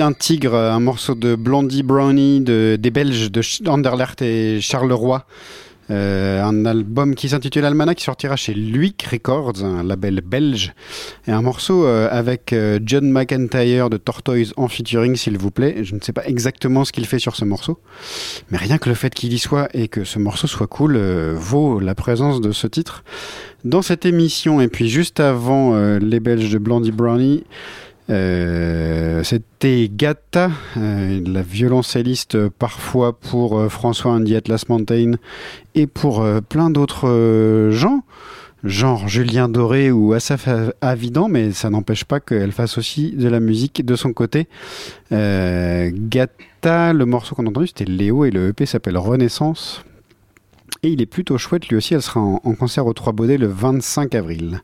Vilain 0.02 0.14
Tigre, 0.14 0.56
un 0.56 0.80
morceau 0.80 1.14
de 1.14 1.36
Blondie 1.36 1.84
Brownie 1.84 2.42
de, 2.42 2.76
des 2.76 2.90
Belges 2.90 3.32
de 3.32 3.44
Ch- 3.44 3.62
Anderlecht 3.68 4.24
et 4.24 4.60
Charleroi. 4.60 5.28
Euh, 5.92 6.42
un 6.44 6.66
album 6.66 7.14
qui 7.14 7.30
s'intitule 7.30 7.66
Almanac 7.66 7.98
qui 7.98 8.06
sortira 8.06 8.36
chez 8.36 8.56
Luick 8.56 9.04
Records, 9.04 9.64
un 9.64 9.84
label 9.84 10.22
belge. 10.26 10.74
Et 11.28 11.32
un 11.32 11.44
morceau 11.44 11.86
euh, 11.86 12.08
avec 12.10 12.52
euh, 12.52 12.80
John 12.84 13.12
McIntyre 13.12 13.92
de 13.92 13.98
Tortoise 13.98 14.54
en 14.58 14.68
featuring, 14.68 15.16
s'il 15.16 15.38
vous 15.38 15.52
plaît. 15.52 15.84
Je 15.84 15.94
ne 15.94 16.00
sais 16.02 16.14
pas 16.14 16.26
exactement 16.26 16.84
ce 16.84 16.92
qu'il 16.92 17.06
fait 17.06 17.20
sur 17.20 17.36
ce 17.36 17.46
morceau. 17.46 17.78
Mais 18.50 18.58
rien 18.58 18.80
que 18.80 18.90
le 18.90 18.96
fait 18.96 19.14
qu'il 19.14 19.32
y 19.32 19.38
soit 19.38 19.68
et 19.76 19.88
que 19.88 20.04
ce 20.04 20.18
morceau 20.18 20.48
soit 20.48 20.66
cool 20.66 20.98
vaut 21.36 21.80
la 21.80 21.94
présence 21.94 22.42
de 22.42 22.52
ce 22.52 22.66
titre 22.66 23.04
dans 23.66 23.84
cette 23.84 24.08
émission. 24.08 24.62
Et 24.62 24.68
puis 24.68 24.90
juste 24.90 25.20
avant 25.20 25.76
les 26.00 26.20
Belges 26.20 26.52
de 26.52 26.58
Blondie 26.58 26.92
Brownie, 26.92 27.44
euh, 28.12 29.24
c'était 29.24 29.90
Gata, 29.90 30.52
euh, 30.76 31.22
la 31.26 31.42
violoncelliste 31.42 32.36
euh, 32.36 32.50
parfois 32.50 33.18
pour 33.18 33.72
François 33.72 34.12
Andy 34.12 34.36
Atlas 34.36 34.68
Mountain 34.68 35.14
et 35.76 35.88
pour 35.88 36.26
plein 36.50 36.70
d'autres 36.70 37.70
gens, 37.72 38.04
genre 38.66 39.08
Julien 39.08 39.48
Doré 39.48 39.92
ou 39.92 40.12
Asaf 40.12 40.50
Avidan, 40.82 41.30
mais 41.30 41.52
ça 41.52 41.70
n'empêche 41.70 42.04
pas 42.04 42.20
qu'elle 42.20 42.52
fasse 42.52 42.78
aussi 42.78 43.12
de 43.12 43.30
la 43.30 43.40
musique 43.40 43.86
de 43.86 43.96
son 43.96 44.12
côté. 44.12 44.50
Gata, 45.12 46.92
le 46.94 47.06
morceau 47.06 47.36
qu'on 47.36 47.46
a 47.46 47.50
entendu, 47.50 47.68
c'était 47.68 47.86
Léo 47.86 48.26
et 48.26 48.32
le 48.32 48.50
EP 48.50 48.66
s'appelle 48.66 48.98
Renaissance. 48.98 49.86
Et 50.84 50.90
il 50.90 51.02
est 51.02 51.06
plutôt 51.06 51.38
chouette, 51.38 51.70
lui 51.70 51.78
aussi, 51.78 51.94
elle 51.94 52.02
sera 52.02 52.20
en, 52.20 52.42
en 52.44 52.54
concert 52.56 52.86
au 52.88 52.94
Trois 52.94 53.14
Baudets 53.14 53.38
le 53.38 53.48
25 53.48 54.16
avril. 54.16 54.62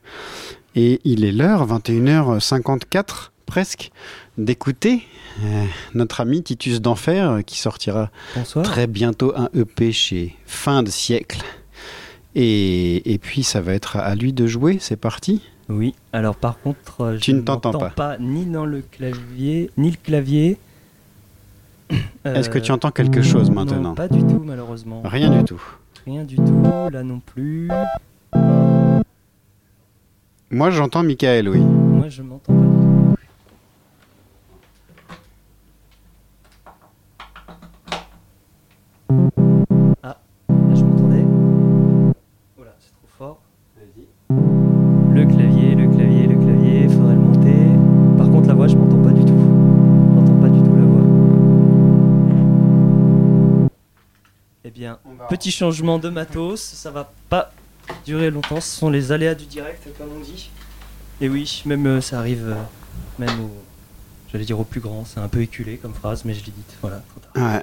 Et 0.76 1.00
il 1.06 1.24
est 1.24 1.32
l'heure, 1.32 1.68
21h54 1.68 3.30
presque, 3.48 3.90
d'écouter 4.38 5.02
euh, 5.44 5.64
notre 5.96 6.22
ami 6.22 6.44
Titus 6.44 6.80
d'Enfer 6.82 7.32
euh, 7.32 7.42
qui 7.42 7.58
sortira 7.58 8.12
Bonsoir. 8.36 8.64
très 8.64 8.86
bientôt 8.86 9.34
un 9.36 9.50
EP 9.56 9.92
chez 9.92 10.36
Fin 10.46 10.84
de 10.84 10.90
siècle. 10.92 11.42
Et, 12.36 13.12
et 13.12 13.18
puis 13.18 13.42
ça 13.42 13.62
va 13.62 13.74
être 13.74 13.96
à 13.98 14.14
lui 14.14 14.34
de 14.34 14.46
jouer, 14.46 14.78
c'est 14.80 14.98
parti 14.98 15.42
Oui, 15.70 15.96
alors 16.14 16.36
par 16.36 16.60
contre, 16.60 17.02
euh, 17.02 17.16
je 17.16 17.22
Tu 17.22 17.34
ne 17.34 17.42
t'entends 17.42 17.90
pas. 17.90 18.18
ni 18.20 18.46
dans 18.46 18.66
le 18.66 18.82
clavier, 18.82 19.72
ni 19.78 19.90
le 19.90 19.98
clavier. 19.98 20.58
Est-ce 22.26 22.50
que 22.50 22.60
tu 22.60 22.72
entends 22.72 22.92
quelque 22.92 23.24
chose 23.24 23.50
non, 23.50 23.56
maintenant 23.56 23.96
Pas 23.96 24.10
du 24.10 24.20
tout, 24.20 24.44
malheureusement. 24.46 25.02
Rien 25.06 25.32
du 25.32 25.44
tout. 25.46 25.62
Rien 26.06 26.24
du 26.26 26.36
tout, 26.36 26.64
là 26.92 27.02
non 27.02 27.20
plus. 27.20 27.70
Moi 30.50 30.70
j'entends 30.70 31.04
Michael, 31.04 31.50
oui. 31.50 31.60
Moi, 31.60 32.08
je 32.10 32.22
m'entends 32.22 32.54
petit 55.38 55.52
changement 55.52 56.00
de 56.00 56.10
matos, 56.10 56.60
ça 56.62 56.90
va 56.90 57.12
pas 57.30 57.52
durer 58.06 58.32
longtemps, 58.32 58.60
ce 58.60 58.76
sont 58.76 58.90
les 58.90 59.12
aléas 59.12 59.36
du 59.36 59.46
direct, 59.46 59.88
comme 59.98 60.10
on 60.18 60.20
dit. 60.20 60.50
Et 61.22 61.30
oui, 61.30 61.62
même 61.66 61.86
euh, 61.86 62.02
ça 62.02 62.20
arrive, 62.20 62.48
euh, 62.48 62.56
même 63.20 63.40
au, 63.42 63.52
j'allais 64.32 64.46
dire 64.46 64.60
au 64.60 64.64
plus 64.64 64.80
grand, 64.82 65.06
c'est 65.06 65.20
un 65.20 65.28
peu 65.28 65.42
éculé 65.42 65.78
comme 65.78 65.94
phrase, 65.94 66.26
mais 66.26 66.34
je 66.34 66.40
l'ai 66.40 66.52
dite, 66.52 66.76
voilà. 66.82 67.04
Ouais. 67.36 67.62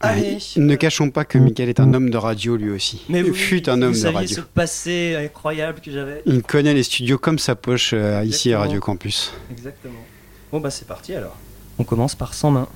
Allez. 0.00 0.38
Ne 0.56 0.74
cachons 0.74 1.10
pas 1.10 1.24
que 1.24 1.38
Michael 1.38 1.70
est 1.70 1.80
un 1.80 1.94
homme 1.94 2.10
de 2.10 2.18
radio 2.18 2.56
lui 2.56 2.70
aussi. 2.70 3.02
Mais 3.08 3.20
Il 3.20 3.30
oui, 3.30 3.34
fut 3.34 3.68
un 3.70 3.80
homme 3.80 3.94
vous 3.94 4.02
de 4.02 4.08
radio. 4.08 4.36
ce 4.36 4.40
passé 4.42 5.16
incroyable 5.18 5.80
que 5.80 5.90
j'avais. 5.90 6.22
Il 6.26 6.42
connaît 6.42 6.74
les 6.74 6.82
studios 6.82 7.16
comme 7.16 7.38
sa 7.38 7.54
poche 7.54 7.92
euh, 7.94 8.22
ici 8.22 8.52
à. 8.52 8.58
Radio 8.60 8.78
Campus. 8.78 9.32
Exactement. 9.50 9.94
Bon 10.52 10.60
bah 10.60 10.70
c'est 10.70 10.86
parti 10.86 11.14
alors. 11.14 11.36
On 11.78 11.84
commence 11.84 12.14
par 12.14 12.34
100 12.34 12.50
mains. 12.50 12.68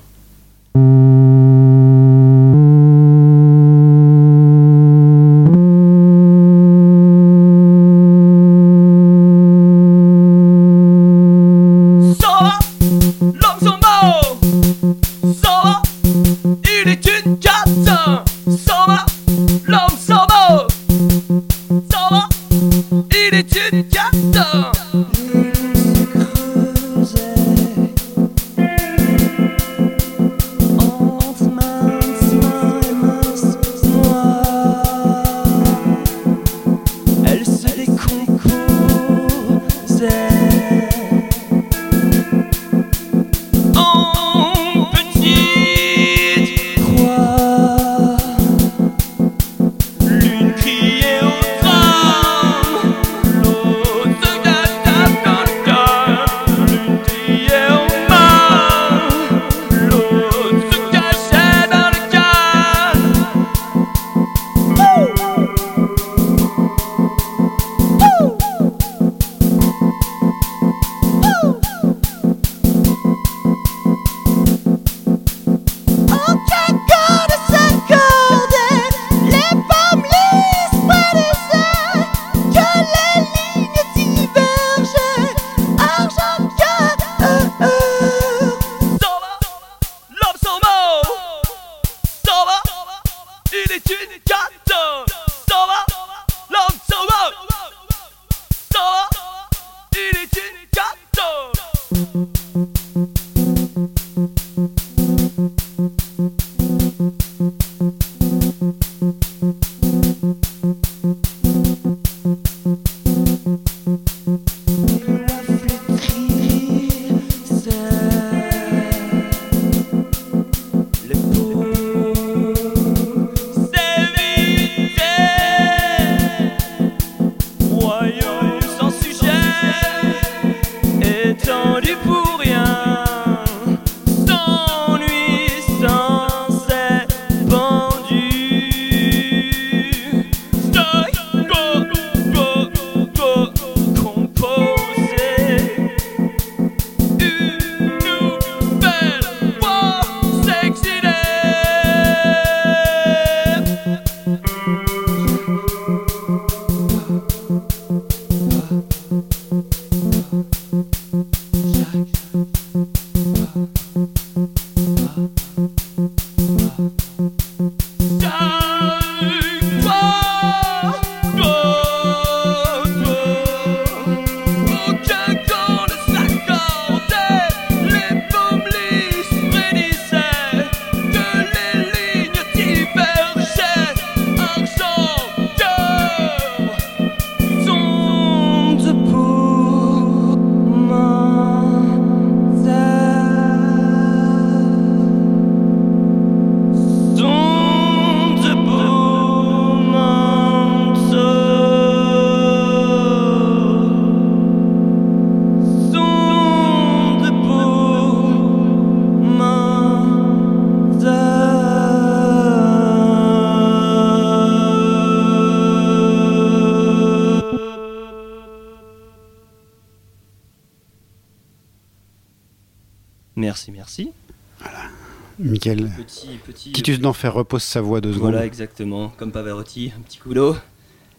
D'en 227.01 227.13
faire 227.13 227.33
repose 227.33 227.63
sa 227.63 227.81
voix 227.81 228.01
deux 228.01 228.13
secondes. 228.13 228.31
Voilà, 228.31 228.45
exactement. 228.45 229.09
Comme 229.17 229.31
Pavarotti, 229.31 229.91
un 229.97 230.01
petit 230.01 230.17
coup 230.17 230.33
d'eau. 230.33 230.55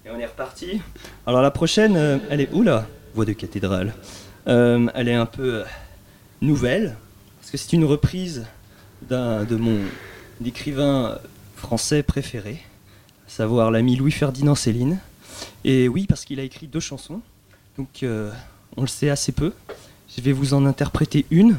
Et 0.05 0.11
on 0.11 0.19
est 0.19 0.27
reparti. 0.27 0.81
Alors 1.27 1.43
la 1.43 1.51
prochaine, 1.51 1.97
euh, 1.97 2.19
elle 2.31 2.41
est. 2.41 2.53
Oula 2.53 2.87
Voix 3.15 3.25
de 3.25 3.33
cathédrale. 3.33 3.95
Euh, 4.49 4.87
elle 4.95 5.09
est 5.09 5.15
un 5.15 5.27
peu 5.27 5.57
euh, 5.57 5.65
nouvelle. 6.41 6.97
Parce 7.41 7.51
que 7.51 7.57
c'est 7.57 7.73
une 7.75 7.85
reprise 7.85 8.47
d'un 9.03 9.45
de 9.45 9.57
mon 9.57 9.79
écrivain 10.45 11.19
français 11.57 12.03
préféré. 12.03 12.63
À 13.27 13.31
savoir 13.31 13.71
l'ami 13.71 13.97
Louis-Ferdinand 13.97 14.55
Céline. 14.55 14.99
Et 15.65 15.89
oui, 15.89 16.07
parce 16.09 16.25
qu'il 16.25 16.41
a 16.41 16.43
écrit 16.43 16.67
deux 16.67 16.81
chansons. 16.81 17.21
Donc 17.79 18.03
euh, 18.03 18.31
on 18.77 18.83
le 18.83 18.89
sait 18.89 19.11
assez 19.11 19.33
peu. 19.33 19.53
Je 20.15 20.21
vais 20.21 20.33
vous 20.33 20.55
en 20.55 20.67
interpréter 20.67 21.25
une. 21.31 21.57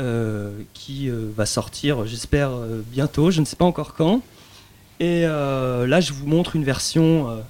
Euh, 0.00 0.58
qui 0.74 1.08
euh, 1.08 1.30
va 1.36 1.46
sortir, 1.46 2.06
j'espère, 2.06 2.50
euh, 2.50 2.82
bientôt, 2.86 3.30
je 3.30 3.40
ne 3.40 3.44
sais 3.44 3.56
pas 3.56 3.64
encore 3.64 3.94
quand. 3.94 4.22
Et 5.00 5.22
là, 5.22 6.00
je 6.00 6.12
vous 6.12 6.26
montre 6.28 6.54
une 6.54 6.62
version 6.64 7.42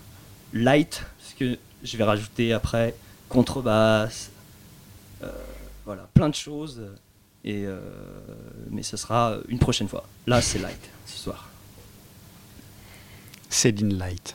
light, 0.55 1.05
parce 1.19 1.35
que 1.39 1.59
je 1.83 1.97
vais 1.99 2.05
rajouter 2.05 2.55
après 2.55 2.95
contrebasse, 3.29 4.31
voilà, 5.85 6.09
plein 6.15 6.31
de 6.31 6.35
choses. 6.35 6.81
Et, 7.45 7.65
euh, 7.67 7.79
mais 8.71 8.83
ce 8.83 8.97
sera 8.97 9.37
une 9.49 9.59
prochaine 9.59 9.89
fois. 9.89 10.05
Là, 10.27 10.41
c'est 10.41 10.61
light 10.61 10.81
ce 11.07 11.19
soir. 11.19 11.49
Céline 13.51 13.99
Light. 13.99 14.35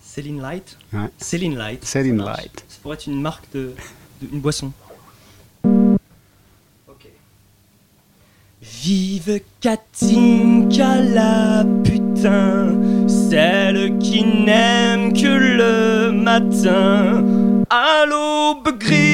Céline 0.00 0.40
Light 0.40 0.78
Ouais. 0.92 1.08
Céline 1.18 1.56
Light. 1.56 1.84
Céline. 1.84 2.18
Light. 2.22 2.64
Ça 2.68 2.78
pourrait 2.82 2.94
être 2.94 3.06
une 3.06 3.20
marque 3.20 3.50
de, 3.54 3.74
de- 4.22 4.28
une 4.32 4.40
boisson. 4.40 4.72
Vive 8.88 9.40
Katinka 9.60 11.00
la 11.12 11.64
putain, 11.82 13.08
celle 13.08 13.98
qui 13.98 14.22
n'aime 14.22 15.12
que 15.12 15.26
le 15.26 16.12
matin. 16.12 17.24
À 17.68 18.06
l'aube 18.06 18.78
grise, 18.78 19.05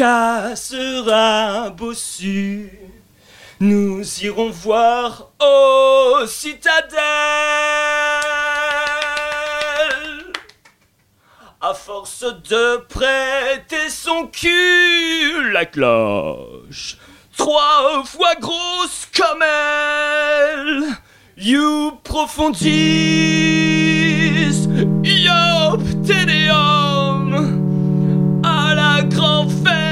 Katinka 0.00 0.56
sera 0.56 1.68
bossu, 1.68 2.70
nous 3.60 4.02
irons 4.22 4.48
voir 4.48 5.28
au 5.38 6.26
citadelle. 6.26 6.96
À 11.60 11.74
force 11.74 12.24
de 12.48 12.78
prêter 12.88 13.90
son 13.90 14.26
cul, 14.28 15.52
la 15.52 15.66
cloche, 15.66 16.96
trois 17.36 18.02
fois 18.06 18.36
grosse 18.36 19.06
comme 19.14 19.42
elle, 19.42 20.84
you 21.36 21.92
profondis, 22.04 22.70
téléum, 26.06 27.34
à 28.42 28.74
la 28.74 29.02
grand-fergue, 29.02 29.89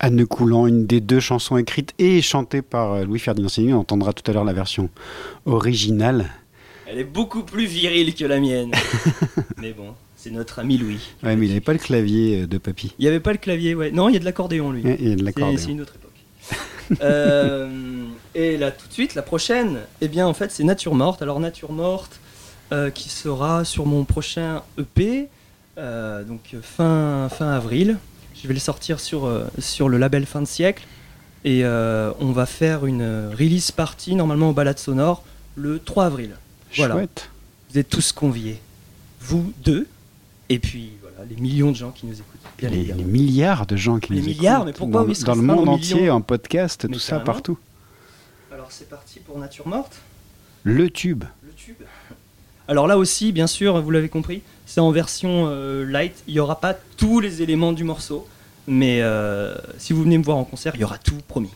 Anne 0.00 0.26
Coulant, 0.26 0.66
une 0.66 0.86
des 0.86 1.00
deux 1.00 1.20
chansons 1.20 1.56
écrites 1.56 1.94
et 1.98 2.20
chantées 2.22 2.62
par 2.62 2.92
euh, 2.92 3.04
Louis-Ferdinand 3.04 3.48
Céline. 3.48 3.74
On 3.74 3.80
entendra 3.80 4.12
tout 4.12 4.28
à 4.28 4.34
l'heure 4.34 4.44
la 4.44 4.52
version 4.52 4.88
originale. 5.46 6.30
Elle 6.86 6.98
est 6.98 7.04
beaucoup 7.04 7.44
plus 7.44 7.66
virile 7.66 8.14
que 8.14 8.24
la 8.24 8.40
mienne. 8.40 8.72
mais 9.58 9.72
bon, 9.72 9.94
c'est 10.16 10.30
notre 10.30 10.58
ami 10.58 10.78
Louis. 10.78 11.00
Ouais, 11.22 11.36
mais 11.36 11.46
il 11.46 11.48
n'avait 11.50 11.60
pas 11.60 11.74
le 11.74 11.78
clavier 11.78 12.42
euh, 12.42 12.46
de 12.46 12.58
papy. 12.58 12.94
Il 12.98 13.02
n'y 13.02 13.08
avait 13.08 13.20
pas 13.20 13.32
le 13.32 13.38
clavier, 13.38 13.74
ouais. 13.74 13.92
Non, 13.92 14.08
il 14.08 14.14
y 14.14 14.16
a 14.16 14.20
de 14.20 14.24
l'accordéon, 14.24 14.72
lui. 14.72 14.82
Ouais, 14.82 14.96
il 14.98 15.08
y 15.10 15.12
a 15.12 15.16
de 15.16 15.24
l'accordéon. 15.24 15.58
C'est 15.58 15.70
une 15.70 15.82
autre 15.82 15.94
époque. 15.94 16.10
Euh, 17.02 17.68
et 18.34 18.56
là, 18.56 18.70
tout 18.70 18.88
de 18.88 18.92
suite, 18.92 19.14
la 19.14 19.22
prochaine, 19.22 19.80
eh 20.00 20.08
bien, 20.08 20.26
en 20.26 20.34
fait, 20.34 20.50
c'est 20.50 20.64
Nature 20.64 20.94
Morte. 20.94 21.22
Alors, 21.22 21.40
Nature 21.40 21.72
Morte, 21.72 22.20
euh, 22.72 22.90
qui 22.90 23.08
sera 23.08 23.64
sur 23.64 23.86
mon 23.86 24.04
prochain 24.04 24.62
EP, 24.78 25.28
euh, 25.78 26.24
donc 26.24 26.56
fin, 26.62 27.28
fin 27.28 27.50
avril. 27.50 27.98
Je 28.42 28.48
vais 28.48 28.54
le 28.54 28.60
sortir 28.60 29.00
sur, 29.00 29.26
euh, 29.26 29.46
sur 29.58 29.88
le 29.88 29.98
label 29.98 30.24
Fin 30.26 30.40
de 30.40 30.46
siècle. 30.46 30.86
Et 31.44 31.64
euh, 31.64 32.12
on 32.20 32.32
va 32.32 32.46
faire 32.46 32.86
une 32.86 33.02
euh, 33.02 33.30
release 33.30 33.70
party, 33.70 34.14
normalement 34.14 34.50
au 34.50 34.52
balade 34.52 34.78
sonore, 34.78 35.24
le 35.56 35.78
3 35.78 36.06
avril. 36.06 36.36
Voilà. 36.76 36.94
Chouette. 36.94 37.30
Vous 37.70 37.78
êtes 37.78 37.88
tous 37.88 38.12
conviés. 38.12 38.60
Vous 39.20 39.52
deux, 39.62 39.86
et 40.48 40.58
puis 40.58 40.92
voilà, 41.00 41.24
les 41.28 41.36
millions 41.36 41.70
de 41.70 41.76
gens 41.76 41.90
qui 41.90 42.06
nous 42.06 42.14
écoutent. 42.14 42.40
Bien 42.58 42.70
Les, 42.70 42.84
les 42.84 43.04
milliards 43.04 43.66
de 43.66 43.76
gens 43.76 43.98
qui 43.98 44.12
Les 44.12 44.20
nous 44.20 44.26
milliards, 44.26 44.56
écoutent 44.62 44.66
mais 44.66 44.72
pourquoi 44.72 45.02
dans, 45.02 45.08
oui, 45.08 45.22
dans 45.24 45.34
le 45.34 45.42
monde 45.42 45.68
entier, 45.68 46.10
en 46.10 46.20
podcast, 46.20 46.86
Mais 46.88 46.94
tout 46.94 47.00
ça 47.00 47.20
partout. 47.20 47.58
Alors 48.52 48.66
c'est 48.70 48.88
parti 48.88 49.20
pour 49.20 49.38
Nature 49.38 49.68
Morte. 49.68 50.00
Le 50.62 50.90
tube. 50.90 51.24
Le 51.42 51.52
tube. 51.52 51.82
Alors 52.68 52.86
là 52.86 52.98
aussi, 52.98 53.32
bien 53.32 53.46
sûr, 53.46 53.80
vous 53.80 53.90
l'avez 53.90 54.08
compris, 54.08 54.42
c'est 54.70 54.80
en 54.80 54.92
version 54.92 55.48
euh, 55.48 55.84
light. 55.84 56.22
Il 56.28 56.34
n'y 56.34 56.38
aura 56.38 56.60
pas 56.60 56.74
tous 56.96 57.18
les 57.18 57.42
éléments 57.42 57.72
du 57.72 57.82
morceau, 57.82 58.28
mais 58.68 59.02
euh, 59.02 59.56
si 59.78 59.92
vous 59.92 60.04
venez 60.04 60.16
me 60.16 60.22
voir 60.22 60.36
en 60.36 60.44
concert, 60.44 60.76
il 60.76 60.80
y 60.80 60.84
aura 60.84 60.96
tout 60.96 61.18
promis. 61.26 61.50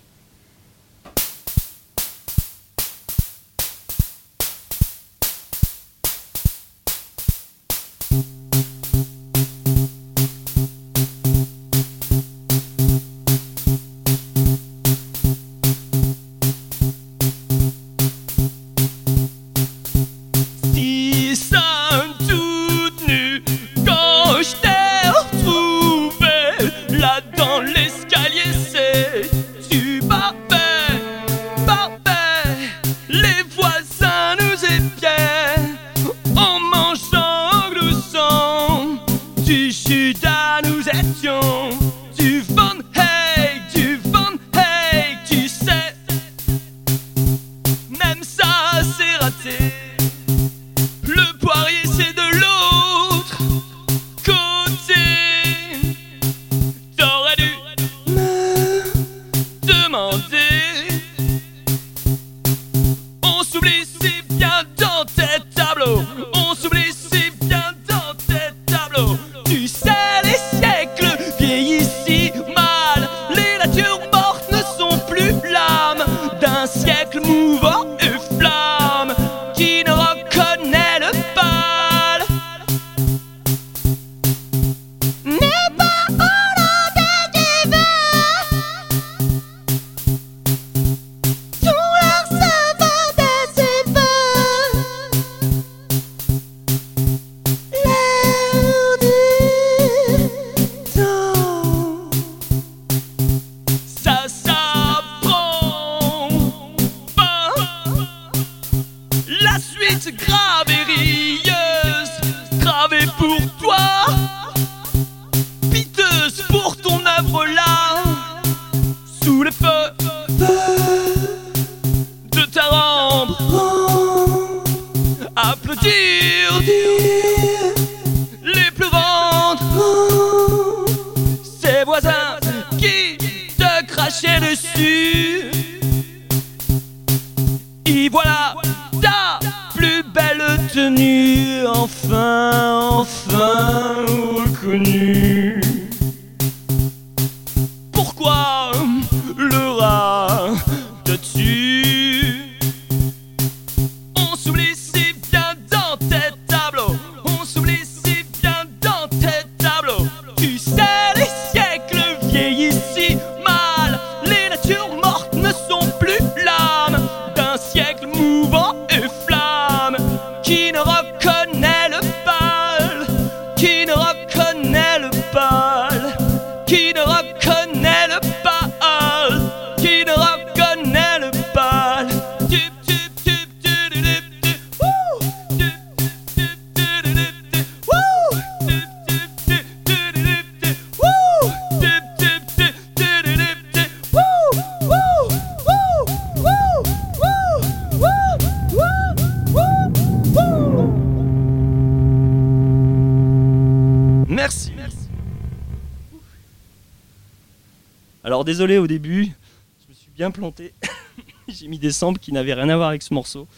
Désolé 208.54 208.78
au 208.78 208.86
début, 208.86 209.24
je 209.24 209.88
me 209.90 209.94
suis 209.94 210.10
bien 210.14 210.30
planté. 210.30 210.72
J'ai 211.48 211.66
mis 211.66 211.78
des 211.80 211.90
samples 211.90 212.20
qui 212.20 212.30
n'avaient 212.32 212.54
rien 212.54 212.68
à 212.68 212.76
voir 212.76 212.90
avec 212.90 213.02
ce 213.02 213.12
morceau. 213.12 213.48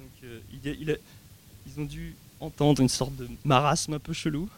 Donc 0.00 0.08
euh, 0.24 0.40
il- 0.52 0.76
il- 0.80 0.98
ils 1.68 1.80
ont 1.80 1.84
dû 1.84 2.16
entendre 2.40 2.82
une 2.82 2.88
sorte 2.88 3.14
de 3.14 3.28
marasme 3.44 3.94
un 3.94 3.98
peu 4.00 4.12
chelou. 4.12 4.48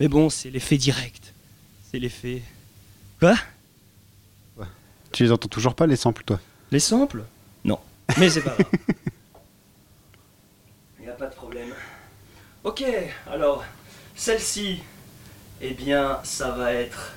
Mais 0.00 0.08
bon, 0.08 0.30
c'est 0.30 0.48
l'effet 0.48 0.78
direct. 0.78 1.34
C'est 1.90 1.98
l'effet. 1.98 2.42
Quoi? 3.18 3.34
Tu 5.12 5.24
les 5.24 5.32
entends 5.32 5.48
toujours 5.48 5.74
pas, 5.74 5.86
les 5.86 5.96
samples, 5.96 6.22
toi? 6.24 6.40
Les 6.70 6.80
samples? 6.80 7.24
Non. 7.64 7.78
Mais 8.16 8.30
c'est 8.30 8.40
pas 8.42 8.54
grave. 8.56 8.70
Il 10.98 11.02
n'y 11.04 11.10
a 11.10 11.14
pas 11.14 11.26
de 11.26 11.34
problème. 11.34 11.74
Ok, 12.64 12.82
alors, 13.26 13.64
celle-ci, 14.14 14.78
eh 15.60 15.74
bien, 15.74 16.20
ça 16.24 16.52
va 16.52 16.72
être 16.72 17.12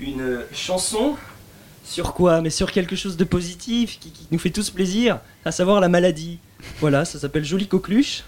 une 0.00 0.42
chanson. 0.52 1.16
Sur 1.84 2.14
quoi? 2.14 2.40
Mais 2.40 2.50
sur 2.50 2.72
quelque 2.72 2.96
chose 2.96 3.16
de 3.16 3.24
positif 3.24 4.00
qui, 4.00 4.12
nous 4.30 4.38
fait 4.38 4.50
tous 4.50 4.70
plaisir, 4.70 5.20
à 5.44 5.52
savoir 5.52 5.80
la 5.80 5.88
maladie. 5.88 6.38
Voilà, 6.80 7.04
ça 7.04 7.18
s'appelle 7.18 7.44
Jolie 7.44 7.68
Coqueluche. 7.68 8.24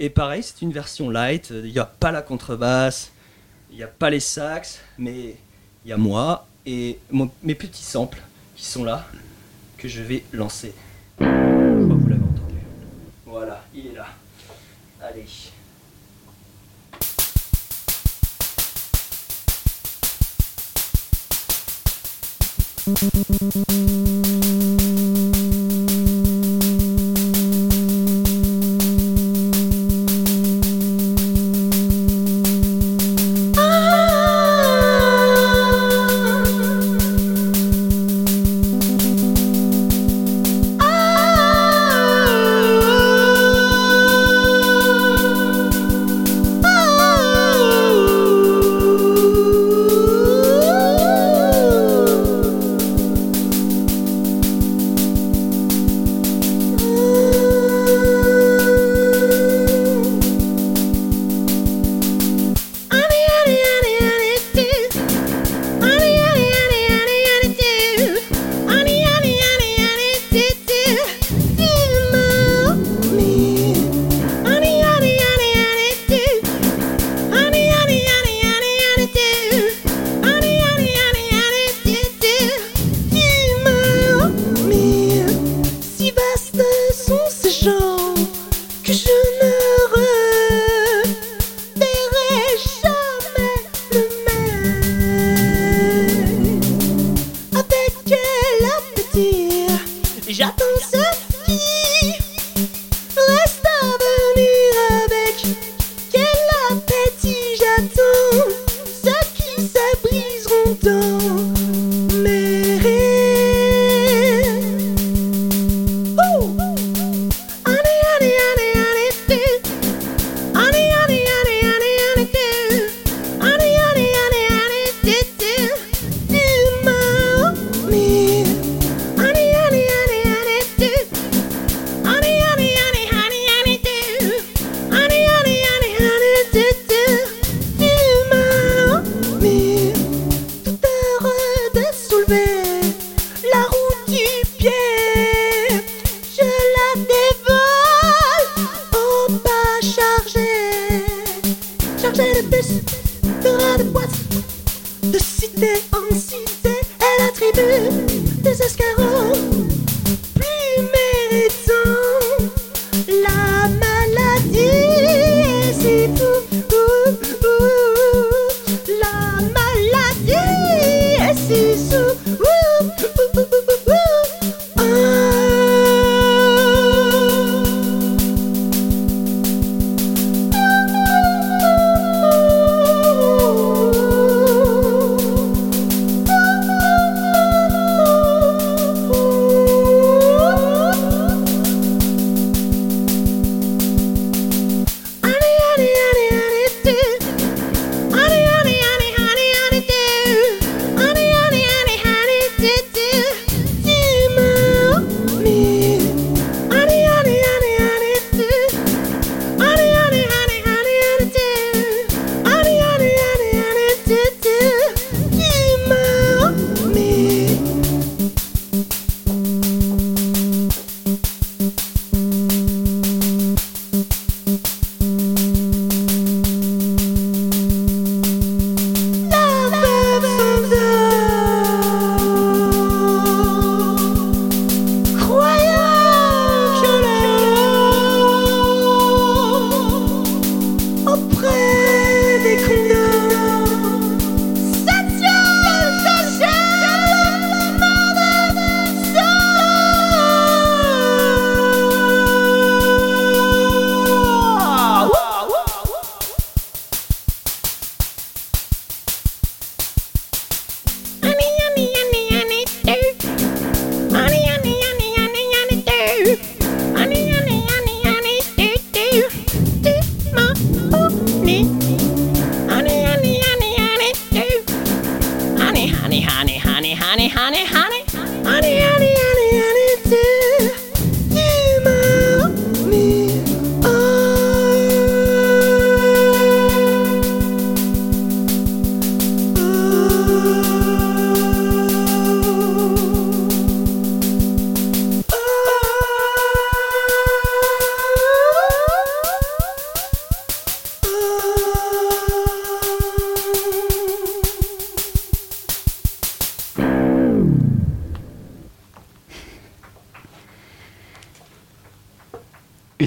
Et 0.00 0.10
pareil, 0.10 0.42
c'est 0.44 0.62
une 0.62 0.72
version 0.72 1.10
light. 1.10 1.50
Il 1.50 1.72
n'y 1.72 1.78
a 1.80 1.84
pas 1.84 2.12
la 2.12 2.22
contrebasse, 2.22 3.10
il 3.70 3.76
n'y 3.76 3.82
a 3.82 3.88
pas 3.88 4.10
les 4.10 4.20
sax, 4.20 4.80
mais 4.96 5.36
il 5.84 5.90
y 5.90 5.92
a 5.92 5.96
moi 5.96 6.46
et 6.66 6.98
mes 7.42 7.54
petits 7.54 7.82
samples 7.82 8.22
qui 8.54 8.64
sont 8.64 8.84
là, 8.84 9.06
que 9.76 9.88
je 9.88 10.02
vais 10.02 10.22
lancer. 10.32 10.74
Je 11.18 11.24
crois 11.24 11.96
que 11.96 12.00
vous 12.00 12.08
l'avez 12.08 12.22
entendu. 12.22 12.58
Voilà, 13.26 13.64
il 13.74 13.86
est 13.88 13.94
là. 13.94 13.97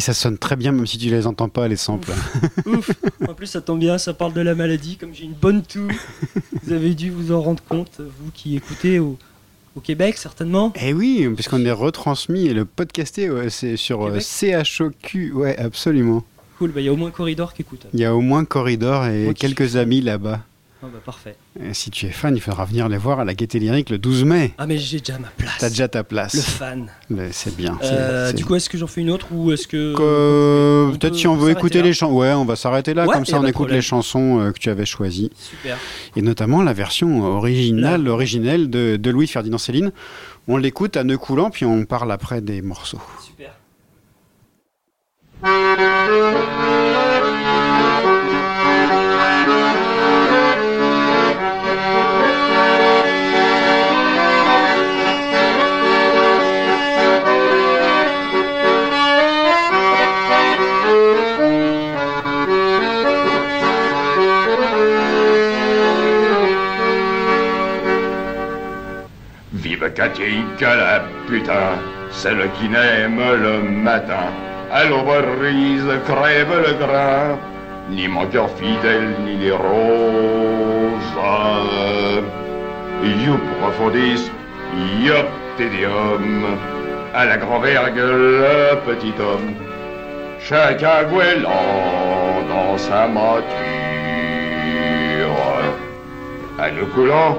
Ça 0.01 0.13
sonne 0.13 0.37
très 0.37 0.55
bien, 0.55 0.71
même 0.71 0.85
si 0.85 0.97
tu 0.97 1.09
les 1.09 1.25
entends 1.27 1.49
pas, 1.49 1.67
les 1.67 1.75
samples. 1.75 2.11
Ouf. 2.65 2.91
En 3.27 3.33
plus, 3.33 3.47
ça 3.47 3.61
tombe 3.61 3.79
bien, 3.79 3.97
ça 3.97 4.13
parle 4.13 4.33
de 4.33 4.41
la 4.41 4.55
maladie. 4.55 4.97
Comme 4.97 5.13
j'ai 5.13 5.23
une 5.23 5.33
bonne 5.33 5.63
toux, 5.63 5.87
vous 6.63 6.73
avez 6.73 6.93
dû 6.93 7.09
vous 7.09 7.31
en 7.31 7.41
rendre 7.41 7.63
compte, 7.63 7.99
vous 7.99 8.31
qui 8.33 8.55
écoutez 8.57 8.99
au, 8.99 9.17
au 9.75 9.79
Québec, 9.79 10.17
certainement. 10.17 10.73
Eh 10.81 10.93
oui, 10.93 11.27
puisqu'on 11.33 11.63
est 11.65 11.71
retransmis 11.71 12.47
et 12.47 12.53
le 12.53 12.65
podcasté, 12.65 13.29
ouais, 13.29 13.49
c'est 13.49 13.77
sur 13.77 14.05
euh, 14.05 14.19
CHOQ. 14.19 15.31
Ouais, 15.33 15.57
absolument. 15.57 16.23
Cool, 16.57 16.71
bah, 16.71 16.81
il 16.81 16.85
y 16.85 16.89
a 16.89 16.93
au 16.93 16.97
moins 16.97 17.11
Corridor 17.11 17.53
qui 17.53 17.61
écoute. 17.63 17.85
Il 17.93 17.99
y 17.99 18.05
a 18.05 18.15
au 18.15 18.21
moins 18.21 18.45
Corridor 18.45 19.07
et 19.07 19.33
quelques 19.33 19.77
amis 19.77 20.01
là-bas. 20.01 20.41
Parfait. 21.05 21.35
Et 21.59 21.73
si 21.73 21.89
tu 21.89 22.05
es 22.05 22.11
fan, 22.11 22.35
il 22.35 22.41
faudra 22.41 22.63
venir 22.65 22.87
les 22.87 22.97
voir 22.97 23.19
à 23.19 23.25
la 23.25 23.33
Gaieté 23.33 23.57
Lyrique 23.59 23.89
le 23.89 23.97
12 23.97 24.23
mai. 24.23 24.53
Ah 24.59 24.67
mais 24.67 24.77
j'ai 24.77 24.99
déjà 24.99 25.17
ma 25.17 25.29
place. 25.29 25.57
T'as 25.59 25.69
déjà 25.69 25.87
ta 25.87 26.03
place. 26.03 26.35
Le 26.35 26.41
fan. 26.41 26.87
C'est 27.31 27.55
bien. 27.57 27.77
Euh, 27.83 28.27
c'est- 28.27 28.33
du 28.35 28.45
coup, 28.45 28.53
est-ce 28.55 28.69
que 28.69 28.77
j'en 28.77 28.85
fais 28.87 29.01
une 29.01 29.09
autre 29.09 29.27
ou 29.31 29.51
est-ce 29.51 29.67
que... 29.67 29.95
Euh, 29.99 30.87
on 30.87 30.91
Peut-être 30.91 31.13
peut 31.13 31.17
si 31.17 31.27
on 31.27 31.35
veut 31.35 31.49
écouter 31.51 31.81
les 31.81 31.93
chansons. 31.93 32.13
Ouais, 32.15 32.31
on 32.33 32.45
va 32.45 32.55
s'arrêter 32.55 32.93
là, 32.93 33.05
Ouais, 33.07 33.13
comme 33.13 33.25
ça 33.25 33.37
on 33.39 33.43
écoute 33.43 33.53
problème. 33.53 33.77
les 33.77 33.81
chansons 33.81 34.39
euh, 34.39 34.51
que 34.51 34.59
tu 34.59 34.69
avais 34.69 34.85
choisies. 34.85 35.31
Super. 35.35 35.77
Et 36.15 36.21
notamment 36.21 36.61
la 36.61 36.73
version 36.73 37.23
originale, 37.23 38.07
originelle 38.07 38.69
de, 38.69 38.95
de 38.97 39.09
Louis 39.09 39.27
Ferdinand 39.27 39.57
Céline. 39.57 39.91
On 40.47 40.57
l'écoute 40.57 40.97
à 40.97 41.03
nœud 41.03 41.17
coulant, 41.17 41.49
puis 41.49 41.65
on 41.65 41.85
parle 41.85 42.11
après 42.11 42.41
des 42.41 42.61
morceaux. 42.61 43.01
Super. 43.25 43.53
Katinka 70.01 70.75
la 70.75 71.01
putain, 71.27 71.77
celle 72.09 72.49
qui 72.57 72.67
n'aime 72.67 73.21
le 73.45 73.61
matin. 73.61 74.33
À 74.71 74.85
l'aube-brise 74.85 75.91
crève 76.07 76.55
le 76.65 76.73
grain, 76.83 77.37
ni 77.91 78.07
mon 78.07 78.25
cœur 78.25 78.49
fidèle, 78.57 79.13
ni 79.23 79.35
les 79.37 79.51
roses. 79.51 81.17
You 83.03 83.37
profondis, 83.59 84.31
iop 85.03 85.27
tédium, 85.57 86.57
à 87.13 87.25
la 87.25 87.37
grand-vergue 87.37 87.97
le 87.97 88.79
petit 88.87 89.13
homme, 89.19 89.53
chacun 90.39 91.03
gouelant 91.11 92.41
dans 92.49 92.75
sa 92.79 93.07
monture. 93.07 93.51
À 96.57 96.71
nous 96.71 96.87
coulant, 96.87 97.37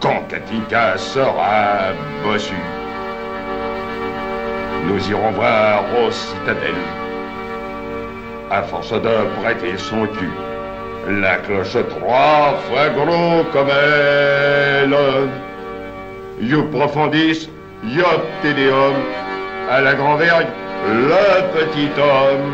Quand 0.00 0.28
Katinka 0.28 0.98
sera 0.98 1.92
bossue, 2.22 2.52
nous 4.86 5.10
irons 5.10 5.30
voir 5.30 5.84
aux 5.98 6.10
citadelles. 6.10 6.74
À 8.50 8.62
force 8.62 8.92
de 8.92 9.40
prêter 9.40 9.78
son 9.78 10.06
cul, 10.06 10.30
la 11.08 11.36
cloche 11.38 11.76
trois 11.88 12.54
fois 12.68 12.88
gros 12.90 13.44
comme 13.52 13.70
elle. 13.70 14.94
You 16.40 16.64
profondis, 16.70 17.48
iop 17.84 18.22
tédéum, 18.42 18.94
à 19.70 19.80
la 19.80 19.94
grand-vergue, 19.94 20.48
le 20.86 21.42
petit 21.54 21.88
homme 21.98 22.52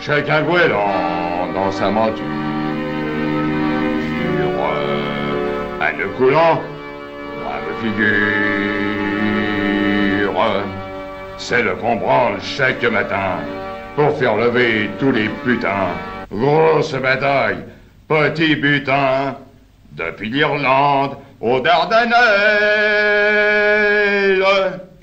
chacun 0.00 0.42
dans 1.56 1.72
sa 1.72 1.90
monture. 1.90 2.24
À 5.80 5.92
nœud 5.92 6.08
coulant, 6.18 6.60
brave 7.42 7.72
figure, 7.82 8.06
celle 11.38 11.74
qu'on 11.76 11.96
branle 11.96 12.40
chaque 12.42 12.82
matin 12.84 13.38
pour 13.94 14.16
faire 14.18 14.36
lever 14.36 14.90
tous 14.98 15.12
les 15.12 15.28
putains 15.44 15.94
Grosse 16.30 16.92
bataille, 16.94 17.64
petit 18.08 18.56
butin, 18.56 19.36
depuis 19.92 20.28
l'Irlande 20.28 21.16
aux 21.40 21.60
Dardanelles. 21.60 22.16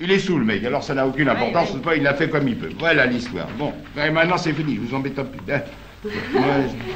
Il 0.00 0.12
est 0.12 0.18
sous 0.18 0.38
le 0.38 0.44
mec, 0.44 0.62
alors 0.64 0.82
ça 0.82 0.94
n'a 0.94 1.06
aucune 1.06 1.30
importance, 1.30 1.70
c'est 1.72 1.80
pas, 1.82 1.96
il 1.96 2.02
l'a 2.02 2.12
fait 2.14 2.28
comme 2.28 2.46
il 2.46 2.58
peut. 2.58 2.68
Voilà 2.78 3.06
l'histoire. 3.06 3.48
Bon, 3.58 3.72
et 3.96 4.10
maintenant 4.10 4.36
c'est 4.36 4.52
fini, 4.52 4.74
je 4.76 4.80
vous 4.82 4.94
embête 4.94 5.14
plus. 5.14 5.40
Hein. 6.04 6.10
Ouais. 6.34 6.94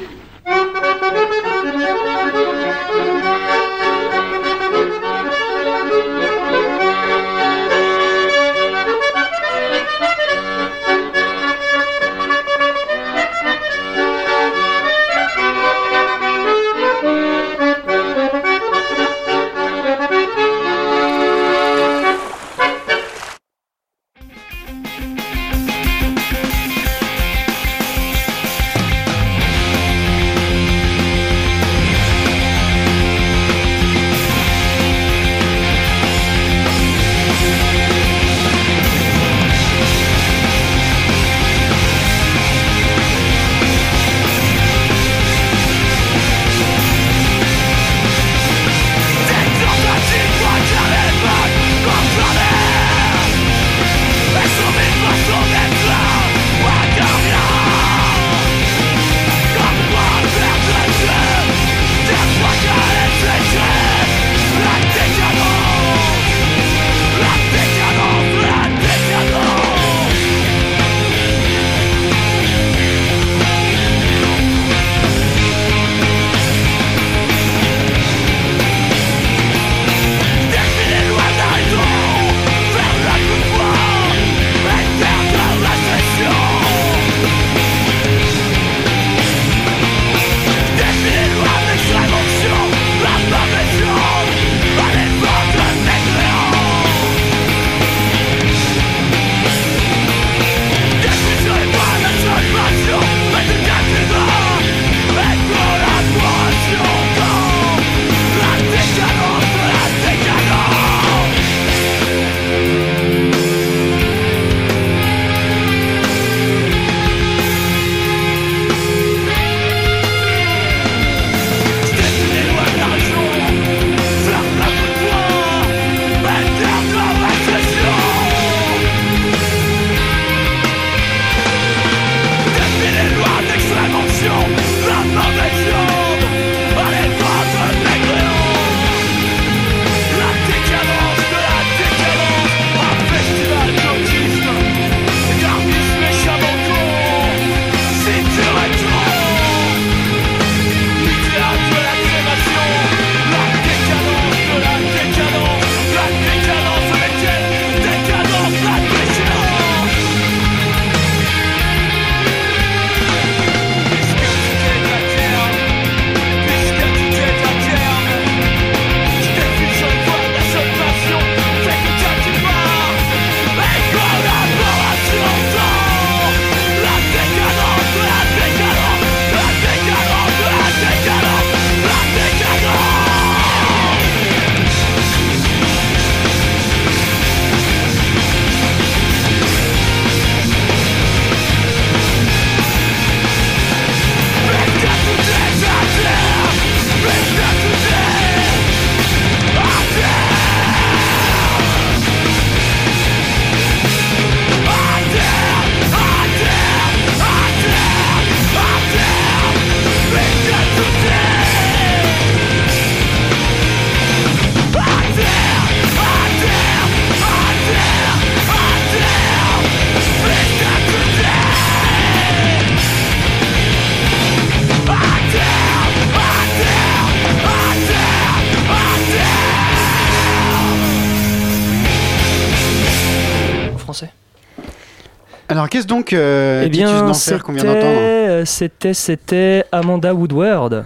Alors, 235.49 235.67
qu'est-ce 235.67 235.87
donc 235.87 236.13
euh, 236.13 236.63
Eh 236.65 236.69
bien, 236.69 237.05
d'Enfer 237.05 237.43
qu'on 237.43 237.53
vient 237.53 237.63
d'entendre 237.63 237.85
euh, 237.85 238.45
c'était, 238.45 238.93
c'était 238.93 239.65
Amanda 239.71 240.13
Woodward. 240.13 240.85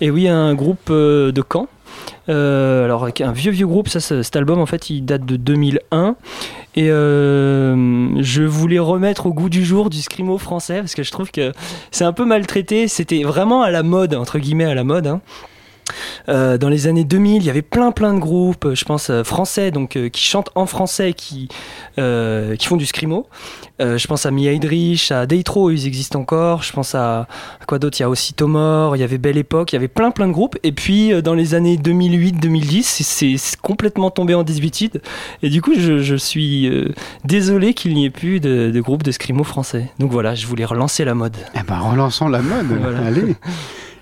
Et 0.00 0.10
oui, 0.10 0.28
un 0.28 0.54
groupe 0.54 0.88
euh, 0.90 1.32
de 1.32 1.42
Caen. 1.52 1.66
Euh, 2.28 2.84
alors, 2.84 3.02
avec 3.02 3.20
un 3.20 3.32
vieux, 3.32 3.50
vieux 3.50 3.66
groupe, 3.66 3.88
ça, 3.88 4.00
cet 4.00 4.36
album, 4.36 4.60
en 4.60 4.66
fait, 4.66 4.88
il 4.88 5.04
date 5.04 5.26
de 5.26 5.36
2001. 5.36 6.14
Et 6.76 6.88
euh, 6.90 8.08
je 8.22 8.42
voulais 8.42 8.78
remettre 8.78 9.26
au 9.26 9.32
goût 9.32 9.48
du 9.48 9.64
jour 9.64 9.90
du 9.90 10.00
scrimo 10.00 10.38
français, 10.38 10.78
parce 10.80 10.94
que 10.94 11.02
je 11.02 11.10
trouve 11.10 11.30
que 11.30 11.52
c'est 11.90 12.04
un 12.04 12.12
peu 12.12 12.24
maltraité. 12.24 12.88
C'était 12.88 13.22
vraiment 13.24 13.62
à 13.62 13.70
la 13.70 13.82
mode, 13.82 14.14
entre 14.14 14.38
guillemets, 14.38 14.64
à 14.64 14.74
la 14.74 14.84
mode. 14.84 15.06
hein. 15.08 15.20
Euh, 16.28 16.56
dans 16.58 16.68
les 16.68 16.86
années 16.86 17.04
2000, 17.04 17.42
il 17.42 17.46
y 17.46 17.50
avait 17.50 17.62
plein 17.62 17.92
plein 17.92 18.14
de 18.14 18.18
groupes, 18.18 18.74
je 18.74 18.84
pense 18.84 19.10
euh, 19.10 19.22
français, 19.24 19.70
donc 19.70 19.96
euh, 19.96 20.08
qui 20.08 20.22
chantent 20.24 20.50
en 20.54 20.66
français, 20.66 21.12
qui 21.12 21.48
euh, 21.98 22.56
qui 22.56 22.66
font 22.66 22.76
du 22.76 22.86
scrimo. 22.86 23.26
Je 23.80 24.06
pense 24.06 24.24
à 24.24 24.30
Mia 24.30 24.52
Idrich, 24.52 25.10
à 25.10 25.26
Deitro, 25.26 25.70
ils 25.72 25.86
existent 25.88 26.20
encore. 26.20 26.62
Je 26.62 26.72
pense 26.72 26.94
à, 26.94 27.22
à 27.60 27.64
quoi 27.66 27.80
d'autre? 27.80 27.98
Il 27.98 28.02
y 28.02 28.04
a 28.04 28.08
aussi 28.08 28.32
Tomor, 28.32 28.96
il 28.96 29.00
y 29.00 29.02
avait 29.02 29.18
Belle 29.18 29.36
Époque, 29.36 29.72
il 29.72 29.74
y 29.74 29.78
avait 29.78 29.88
plein 29.88 30.12
plein 30.12 30.28
de 30.28 30.32
groupes. 30.32 30.56
Et 30.62 30.70
puis 30.70 31.10
dans 31.22 31.34
les 31.34 31.54
années 31.56 31.76
2008-2010, 31.76 32.82
c'est- 33.02 33.56
complètement 33.60 34.10
tombé 34.10 34.34
en 34.34 34.44
désuétude. 34.44 35.02
Et 35.42 35.48
du 35.50 35.60
coup, 35.60 35.72
je, 35.76 35.98
je 35.98 36.14
suis 36.14 36.70
désolé 37.24 37.74
qu'il 37.74 37.94
n'y 37.94 38.04
ait 38.04 38.10
plus 38.10 38.38
de, 38.38 38.70
de 38.70 38.80
groupe 38.80 39.02
de 39.02 39.10
scrimo 39.10 39.42
français. 39.42 39.90
Donc 39.98 40.12
voilà, 40.12 40.34
je 40.36 40.46
voulais 40.46 40.64
relancer 40.64 41.04
la 41.04 41.14
mode. 41.14 41.36
Eh 41.54 41.62
ben, 41.66 41.78
relançons 41.80 42.28
la 42.28 42.42
mode. 42.42 42.66
Voilà. 42.80 43.06
Allez. 43.06 43.34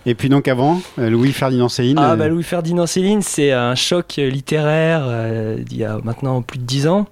Et 0.05 0.15
puis 0.15 0.29
donc 0.29 0.49
avant, 0.49 0.81
euh, 0.99 1.11
Louis-Ferdinand 1.11 1.69
Céline. 1.69 1.99
Ah 1.99 2.13
euh, 2.13 2.17
bah 2.17 2.29
Louis 2.29 2.43
Ferdinand 2.43 2.87
Céline, 2.87 3.23
c'est 3.23 3.53
un 3.53 3.75
choc 3.75 4.15
littéraire 4.17 5.03
euh, 5.05 5.59
d'il 5.59 5.79
y 5.79 5.85
a 5.85 5.99
maintenant 6.03 6.43
plus 6.43 6.59
de 6.59 6.65
dix 6.65 6.89
ans. 6.89 7.07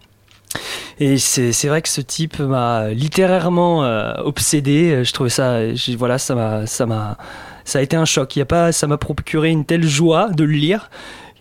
Et 0.98 1.16
c'est 1.16 1.68
vrai 1.68 1.80
que 1.80 1.88
ce 1.88 2.00
type 2.00 2.40
m'a 2.40 2.88
littérairement 2.88 3.84
euh, 3.84 4.12
obsédé. 4.24 5.02
Je 5.04 5.12
trouvais 5.12 5.30
ça, 5.30 5.60
voilà, 5.96 6.18
ça 6.18 6.34
m'a, 6.34 6.66
ça 6.66 6.84
m'a, 6.84 7.16
ça 7.64 7.78
a 7.78 7.82
été 7.82 7.96
un 7.96 8.04
choc. 8.04 8.34
Il 8.36 8.40
y 8.40 8.42
a 8.42 8.46
pas, 8.46 8.72
ça 8.72 8.86
m'a 8.86 8.98
procuré 8.98 9.50
une 9.50 9.64
telle 9.64 9.86
joie 9.86 10.28
de 10.28 10.44
le 10.44 10.52
lire. 10.52 10.90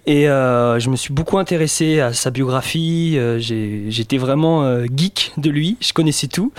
Et 0.06 0.30
euh, 0.30 0.80
je 0.80 0.90
me 0.90 0.96
suis 0.96 1.14
beaucoup 1.14 1.40
intéressé 1.40 2.00
à 2.00 2.14
sa 2.14 2.30
biographie. 2.30 3.20
J'étais 3.40 4.18
vraiment 4.18 4.86
geek 4.86 5.34
de 5.38 5.50
lui. 5.50 5.76
Je 5.82 5.92
connaissais 5.92 6.28
tout. 6.28 6.54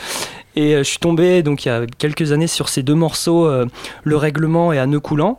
Et 0.57 0.75
euh, 0.75 0.79
je 0.79 0.89
suis 0.89 0.99
tombé 0.99 1.43
donc 1.43 1.65
il 1.65 1.69
y 1.69 1.71
a 1.71 1.87
quelques 1.99 2.33
années 2.33 2.47
sur 2.49 2.69
ces 2.69 2.83
deux 2.83 2.95
morceaux, 2.95 3.47
euh, 3.47 3.67
Le 4.05 4.17
Règlement 4.17 4.73
et 4.73 4.79
À 4.79 4.87
nœud 4.87 5.01
coulant. 5.01 5.39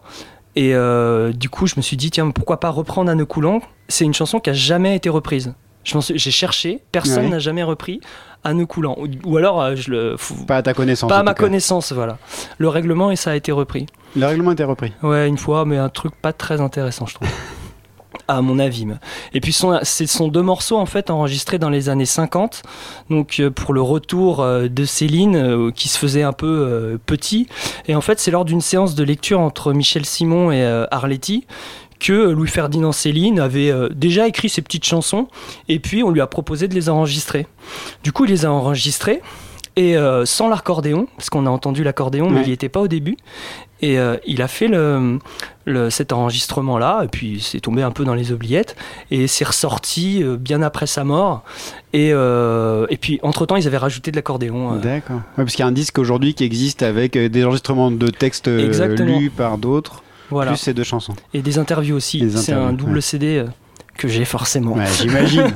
Et 0.55 0.75
euh, 0.75 1.31
du 1.31 1.49
coup, 1.49 1.65
je 1.67 1.75
me 1.77 1.81
suis 1.81 1.95
dit, 1.97 2.11
tiens, 2.11 2.29
pourquoi 2.31 2.59
pas 2.59 2.69
reprendre 2.69 3.09
À 3.11 3.15
nœud 3.15 3.25
coulant? 3.25 3.61
C'est 3.87 4.05
une 4.05 4.13
chanson 4.13 4.39
qui 4.39 4.49
a 4.49 4.53
jamais 4.53 4.95
été 4.95 5.09
reprise. 5.09 5.53
J'ai 5.83 6.31
cherché, 6.31 6.79
personne 6.91 7.23
Ouais. 7.25 7.29
n'a 7.29 7.39
jamais 7.39 7.63
repris 7.63 8.01
À 8.43 8.53
nœud 8.53 8.65
coulant. 8.67 8.97
Ou, 9.25 9.37
alors, 9.37 9.75
je 9.75 9.89
le. 9.89 10.15
Pas 10.47 10.57
à 10.57 10.61
ta 10.61 10.73
connaissance. 10.73 11.09
pas 11.09 11.17
à 11.19 11.23
ma 11.23 11.33
cas. 11.33 11.43
connaissance, 11.43 11.91
voilà. 11.91 12.17
Le 12.57 12.67
règlement 12.69 13.11
et 13.11 13.15
ça 13.15 13.31
a 13.31 13.35
été 13.35 13.51
repris. 13.51 13.85
Le 14.15 14.25
règlement 14.27 14.51
était 14.51 14.63
repris. 14.63 14.93
Ouais, 15.03 15.27
une 15.27 15.37
fois, 15.37 15.65
mais 15.65 15.77
un 15.77 15.89
truc 15.89 16.13
pas 16.21 16.33
très 16.33 16.61
intéressant, 16.61 17.05
je 17.05 17.15
trouve. 17.15 17.27
À 18.27 18.41
mon 18.41 18.59
avis. 18.59 18.85
Et 19.33 19.41
puis, 19.41 19.53
ce 19.53 20.05
sont 20.05 20.27
deux 20.27 20.41
morceaux 20.41 20.77
en 20.77 20.85
fait 20.85 21.09
enregistrés 21.09 21.59
dans 21.59 21.69
les 21.69 21.89
années 21.89 22.05
50. 22.05 22.63
Donc, 23.09 23.39
euh, 23.39 23.49
pour 23.49 23.73
le 23.73 23.81
retour 23.81 24.41
euh, 24.41 24.67
de 24.67 24.85
Céline, 24.85 25.35
euh, 25.35 25.71
qui 25.71 25.87
se 25.87 25.97
faisait 25.97 26.23
un 26.23 26.33
peu 26.33 26.99
petit. 27.05 27.47
Et 27.87 27.95
en 27.95 28.01
fait, 28.01 28.19
c'est 28.19 28.31
lors 28.31 28.45
d'une 28.45 28.61
séance 28.61 28.95
de 28.95 29.03
lecture 29.03 29.39
entre 29.39 29.73
Michel 29.73 30.05
Simon 30.05 30.51
et 30.51 30.65
Arletty 30.91 31.45
que 31.99 32.31
Louis-Ferdinand 32.31 32.91
Céline 32.91 33.39
avait 33.39 33.71
déjà 33.93 34.27
écrit 34.27 34.49
ses 34.49 34.63
petites 34.63 34.85
chansons 34.85 35.27
et 35.69 35.79
puis 35.79 36.03
on 36.03 36.09
lui 36.09 36.19
a 36.19 36.27
proposé 36.27 36.67
de 36.67 36.73
les 36.73 36.89
enregistrer. 36.89 37.45
Du 38.03 38.11
coup, 38.11 38.25
il 38.25 38.31
les 38.31 38.45
a 38.45 38.51
enregistrées 38.51 39.21
et 39.75 39.95
euh, 39.97 40.25
sans 40.25 40.49
l'accordéon, 40.49 41.07
parce 41.17 41.29
qu'on 41.29 41.45
a 41.45 41.49
entendu 41.49 41.83
l'accordéon, 41.83 42.29
mais 42.29 42.41
il 42.41 42.47
n'y 42.47 42.53
était 42.53 42.69
pas 42.69 42.81
au 42.81 42.87
début. 42.87 43.17
Et 43.83 43.97
euh, 43.97 44.17
il 44.27 44.43
a 44.43 44.47
fait 44.47 44.67
le, 44.67 45.17
le- 45.65 45.89
cet 45.89 46.13
enregistrement-là, 46.13 47.01
et 47.03 47.07
puis 47.07 47.39
c'est 47.41 47.61
tombé 47.61 47.81
un 47.81 47.89
peu 47.89 48.03
dans 48.05 48.13
les 48.13 48.31
oubliettes, 48.31 48.75
et 49.09 49.25
c'est 49.27 49.43
ressorti 49.45 50.21
euh, 50.23 50.37
bien 50.37 50.61
après 50.61 50.85
sa 50.85 51.03
mort. 51.03 51.43
Et, 51.93 52.11
euh, 52.13 52.85
et 52.89 52.97
puis, 52.97 53.19
entre-temps, 53.23 53.55
ils 53.55 53.65
avaient 53.67 53.77
rajouté 53.77 54.11
de 54.11 54.15
l'accordéon. 54.17 54.75
D'accord. 54.75 55.15
Ouais, 55.15 55.21
parce 55.37 55.51
qu'il 55.53 55.61
y 55.61 55.63
a 55.63 55.67
un 55.67 55.71
disque 55.71 55.97
aujourd'hui 55.97 56.33
qui 56.35 56.43
existe 56.43 56.83
avec 56.83 57.17
des 57.17 57.43
enregistrements 57.45 57.89
de 57.91 58.07
textes 58.07 58.47
lus 58.47 59.31
par 59.35 59.57
d'autres, 59.57 60.03
Voilà. 60.29 60.51
plus 60.51 60.57
ces 60.59 60.73
deux 60.75 60.83
chansons. 60.83 61.15
Et 61.33 61.41
des 61.41 61.57
interviews 61.57 61.95
aussi. 61.95 62.29
C'est 62.35 62.53
un 62.53 62.73
double 62.73 62.95
ouais. 62.95 63.01
CD 63.01 63.45
que 63.97 64.07
j'ai 64.07 64.25
forcément. 64.25 64.73
Ouais, 64.73 64.85
j'imagine. 64.99 65.51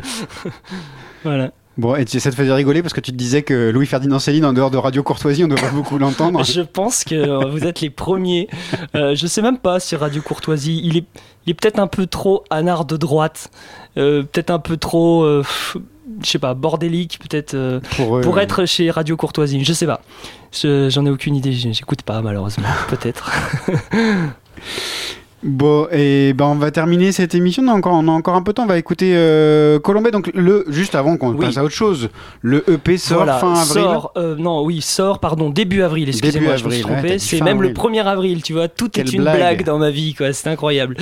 voilà. 1.23 1.51
Bon, 1.77 1.95
et 1.95 2.05
tu- 2.05 2.19
ça 2.21 2.31
te 2.31 2.35
faisait 2.35 2.53
rigoler 2.53 2.81
parce 2.81 2.93
que 2.93 3.01
tu 3.01 3.11
te 3.11 3.17
disais 3.17 3.41
que 3.43 3.69
Louis-Ferdinand 3.69 4.19
Céline, 4.19 4.45
en 4.45 4.53
dehors 4.53 4.71
de 4.71 4.77
Radio 4.77 5.03
Courtoisie, 5.03 5.43
on 5.43 5.47
ne 5.47 5.55
pas 5.55 5.71
beaucoup 5.71 5.97
l'entendre. 5.97 6.43
Je 6.43 6.61
pense 6.61 7.03
que 7.03 7.15
euh, 7.15 7.49
vous 7.49 7.65
êtes 7.65 7.81
les 7.81 7.89
premiers. 7.89 8.47
Euh, 8.95 9.13
je 9.15 9.27
sais 9.27 9.41
même 9.41 9.57
pas 9.57 9.79
sur 9.81 9.99
Radio 9.99 10.21
Courtoisie. 10.21 10.79
Il 10.83 10.97
est, 10.97 11.05
il 11.45 11.51
est 11.51 11.53
peut-être 11.53 11.79
un 11.79 11.87
peu 11.87 12.05
trop 12.07 12.43
anard 12.49 12.85
de 12.85 12.95
droite. 12.95 13.49
Euh, 13.97 14.23
peut-être 14.23 14.51
un 14.51 14.59
peu 14.59 14.77
trop. 14.77 15.23
euh, 15.23 15.43
je 16.23 16.29
sais 16.29 16.39
pas, 16.39 16.53
bordélique, 16.53 17.19
peut-être. 17.19 17.55
euh, 17.55 17.81
Pour, 17.97 18.39
être 18.39 18.65
chez 18.65 18.89
Radio 18.89 19.17
Courtoisie. 19.17 19.63
Je 19.65 19.73
sais 19.73 19.85
pas. 19.85 20.01
Je- 20.53 20.89
J'en 20.89 21.05
ai 21.05 21.09
aucune 21.09 21.35
idée. 21.35 21.51
J'écoute 21.51 22.03
pas, 22.03 22.21
malheureusement. 22.21 22.67
peut-être. 22.89 23.29
Bon, 25.45 25.87
et 25.91 26.33
ben 26.33 26.45
on 26.45 26.55
va 26.55 26.71
terminer 26.71 27.11
cette 27.11 27.35
émission. 27.35 27.61
On 27.63 27.67
a 27.67 27.73
encore, 27.73 27.93
on 27.93 28.07
a 28.07 28.11
encore 28.11 28.33
un 28.33 28.41
peu 28.41 28.51
de 28.51 28.55
temps. 28.55 28.63
On 28.63 28.67
va 28.67 28.79
écouter 28.79 29.13
euh, 29.15 29.79
Colombet. 29.79 30.09
Donc, 30.09 30.31
le, 30.33 30.65
juste 30.69 30.95
avant 30.95 31.17
qu'on 31.17 31.33
Oui. 31.33 31.45
passe 31.45 31.57
à 31.57 31.63
autre 31.63 31.75
chose, 31.75 32.09
le 32.41 32.67
EP 32.67 32.97
sort 32.97 33.17
Voilà, 33.17 33.37
fin 33.37 33.53
avril. 33.53 33.83
Sort, 33.83 34.11
euh, 34.17 34.35
non, 34.37 34.63
oui, 34.63 34.81
sort, 34.81 35.19
pardon, 35.19 35.51
début 35.51 35.83
avril, 35.83 36.09
excusez-moi, 36.09 36.55
je 36.55 36.65
me 36.65 36.71
suis 36.71 36.83
ouais, 36.83 36.91
trompé. 36.91 37.19
c'est 37.19 37.41
même 37.41 37.61
le 37.61 37.69
avril. 37.69 38.01
1er 38.01 38.03
avril, 38.05 38.41
tu 38.41 38.53
vois, 38.53 38.67
tout 38.67 38.89
Quelle 38.89 39.07
est 39.07 39.13
une 39.13 39.21
blague. 39.21 39.35
blague. 39.37 39.63
dans 39.65 39.77
ma 39.77 39.91
vie, 39.91 40.15
quoi, 40.15 40.33
c'est 40.33 40.49
incroyable. 40.49 40.97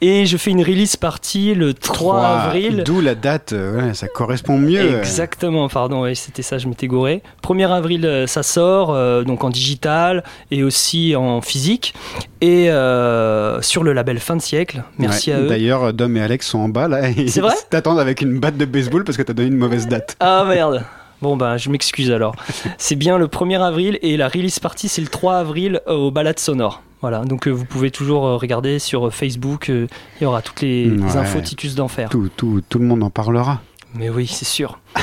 Et 0.00 0.26
je 0.26 0.36
fais 0.38 0.50
une 0.50 0.62
release 0.64 0.96
partie 0.96 1.54
le 1.54 1.72
3, 1.72 2.18
avril. 2.20 2.82
D'où 2.84 3.00
la 3.00 3.14
date, 3.14 3.52
euh, 3.52 3.76
ouais, 3.88 3.94
ça 3.94 4.08
correspond 4.08 4.58
mieux. 4.58 4.98
Exactement, 4.98 5.68
pardon, 5.68 6.02
ouais, 6.02 6.16
c'était 6.16 6.42
ça, 6.42 6.58
je 6.58 6.66
m'étais 6.66 6.88
gouré. 6.88 7.22
1er 7.44 7.68
avril, 7.70 8.04
euh, 8.06 8.26
ça 8.26 8.42
sort, 8.42 8.92
euh, 8.92 9.22
donc 9.22 9.44
en 9.44 9.50
digital 9.50 10.24
et 10.50 10.64
aussi 10.64 11.14
en 11.14 11.40
physique, 11.42 11.94
et 12.40 12.66
euh, 12.70 13.60
sur 13.84 13.90
le 13.90 13.92
label 13.92 14.18
Fin 14.18 14.36
de 14.36 14.42
siècle. 14.42 14.82
Merci 14.98 15.30
Ouais. 15.30 15.36
à 15.36 15.40
eux. 15.40 15.46
D'ailleurs, 15.48 15.92
Dom 15.92 16.16
et 16.16 16.20
Alex 16.22 16.46
sont 16.48 16.58
en 16.58 16.68
bas 16.68 16.88
là. 16.88 17.02
C'est 17.28 17.40
vrai 17.40 17.54
ils 17.54 17.68
t'attendent 17.68 18.00
avec 18.00 18.22
une 18.22 18.38
batte 18.40 18.56
de 18.56 18.64
baseball 18.64 19.04
parce 19.04 19.16
que 19.18 19.22
t'as 19.22 19.34
donné 19.34 19.48
une 19.48 19.56
mauvaise 19.58 19.86
date. 19.86 20.16
Ah 20.20 20.44
merde 20.48 20.82
Bon 21.22 21.36
ben 21.36 21.56
je 21.58 21.70
m'excuse 21.70 22.10
alors. 22.10 22.34
C'est 22.78 22.96
bien 22.96 23.18
le 23.18 23.26
1er 23.28 23.60
avril 23.60 23.98
et 24.02 24.16
la 24.16 24.28
release 24.28 24.58
party 24.58 24.88
c'est 24.88 25.00
le 25.02 25.08
3 25.08 25.36
avril 25.36 25.80
euh, 25.86 25.92
au 25.94 26.10
Balade 26.10 26.38
Sonore. 26.38 26.82
Voilà, 27.00 27.20
donc 27.24 27.46
euh, 27.46 27.50
vous 27.50 27.64
pouvez 27.66 27.90
toujours 27.90 28.26
euh, 28.26 28.36
regarder 28.36 28.78
sur 28.78 29.12
Facebook, 29.12 29.68
euh, 29.68 29.86
il 30.20 30.24
y 30.24 30.26
aura 30.26 30.40
toutes 30.42 30.62
les, 30.62 30.86
les 30.86 31.02
Ouais. 31.02 31.16
infos 31.18 31.40
Titus 31.40 31.74
d'enfer. 31.74 32.08
Tout, 32.08 32.30
tout, 32.34 32.62
tout 32.68 32.78
le 32.78 32.86
monde 32.86 33.02
en 33.02 33.10
parlera. 33.10 33.60
Mais 33.96 34.08
oui, 34.08 34.26
c'est 34.26 34.44
sûr. 34.44 34.80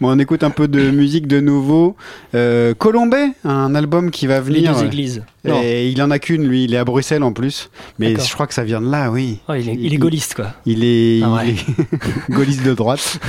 Bon, 0.00 0.10
on 0.14 0.18
écoute 0.18 0.42
un 0.44 0.50
peu 0.50 0.66
de 0.66 0.90
musique 0.90 1.26
de 1.26 1.40
nouveau. 1.40 1.94
Euh, 2.34 2.72
Colombet, 2.72 3.32
un 3.44 3.74
album 3.74 4.10
qui 4.10 4.26
va 4.26 4.36
Les 4.40 4.60
venir. 4.60 4.74
deux 4.74 4.84
églises. 4.86 5.22
Non. 5.44 5.60
Il 5.62 6.00
en 6.00 6.10
a 6.10 6.18
qu'une, 6.18 6.46
lui. 6.48 6.64
Il 6.64 6.72
est 6.72 6.78
à 6.78 6.84
Bruxelles 6.86 7.22
en 7.22 7.32
plus. 7.34 7.68
Mais 7.98 8.14
je 8.18 8.32
crois 8.32 8.46
que 8.46 8.54
ça 8.54 8.64
vient 8.64 8.80
de 8.80 8.90
là, 8.90 9.10
oui. 9.10 9.40
Oh, 9.48 9.52
il, 9.52 9.68
est, 9.68 9.74
il 9.74 9.92
est 9.92 9.98
gaulliste 9.98 10.34
quoi. 10.34 10.54
Il 10.64 10.84
est, 10.84 11.20
Ah 11.22 11.34
ouais. 11.34 11.50
il 11.50 11.58
est 11.58 12.30
gaulliste 12.34 12.64
de 12.64 12.74
droite. 12.74 13.18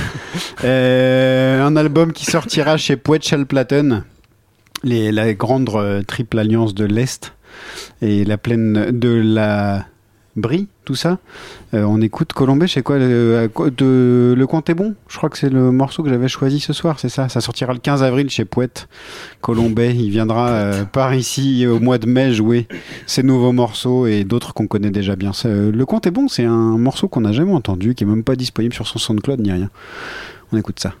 Euh, 0.64 1.60
un 1.66 1.74
album 1.74 2.12
qui 2.12 2.24
sortira 2.24 2.76
chez 2.76 2.96
Poet 2.96 3.18
Platten, 3.48 4.04
les, 4.84 5.10
la 5.10 5.34
grande 5.34 5.68
euh, 5.74 6.02
triple 6.02 6.38
alliance 6.38 6.72
de 6.72 6.84
l'Est 6.84 7.32
et 8.00 8.24
la 8.24 8.38
plaine 8.38 8.90
de 8.92 9.08
la 9.08 9.86
Brie, 10.34 10.66
tout 10.86 10.94
ça. 10.94 11.18
Euh, 11.74 11.82
on 11.82 12.00
écoute 12.00 12.32
Colombet, 12.32 12.66
je 12.66 12.72
sais 12.72 12.82
quoi, 12.82 12.98
le, 12.98 13.50
de, 13.76 14.44
compte 14.46 14.70
est 14.70 14.74
bon? 14.74 14.94
Je 15.08 15.18
crois 15.18 15.28
que 15.28 15.36
c'est 15.36 15.50
le 15.50 15.70
morceau 15.70 16.02
que 16.02 16.08
j'avais 16.08 16.28
choisi 16.28 16.58
ce 16.58 16.72
soir, 16.72 16.98
c'est 16.98 17.10
ça? 17.10 17.28
Ça 17.28 17.42
sortira 17.42 17.74
le 17.74 17.78
15 17.78 18.02
avril 18.02 18.30
chez 18.30 18.46
Poète. 18.46 18.88
Colombet, 19.42 19.94
il 19.94 20.10
viendra 20.10 20.48
euh, 20.48 20.84
par 20.84 21.14
ici 21.14 21.66
au 21.66 21.80
mois 21.80 21.98
de 21.98 22.06
mai 22.06 22.32
jouer 22.32 22.66
ses 23.06 23.22
nouveaux 23.22 23.52
morceaux 23.52 24.06
et 24.06 24.24
d'autres 24.24 24.54
qu'on 24.54 24.66
connaît 24.66 24.90
déjà 24.90 25.16
bien. 25.16 25.34
C'est, 25.34 25.48
euh, 25.48 25.70
le 25.70 25.84
compte 25.84 26.06
est 26.06 26.10
bon, 26.10 26.28
c'est 26.28 26.44
un 26.44 26.78
morceau 26.78 27.08
qu'on 27.08 27.20
n'a 27.20 27.32
jamais 27.32 27.52
entendu, 27.52 27.94
qui 27.94 28.04
est 28.04 28.06
même 28.06 28.24
pas 28.24 28.34
disponible 28.34 28.74
sur 28.74 28.88
son 28.88 28.98
SoundCloud 28.98 29.40
ni 29.40 29.52
rien. 29.52 29.68
On 30.50 30.56
écoute 30.56 30.80
ça. 30.80 30.94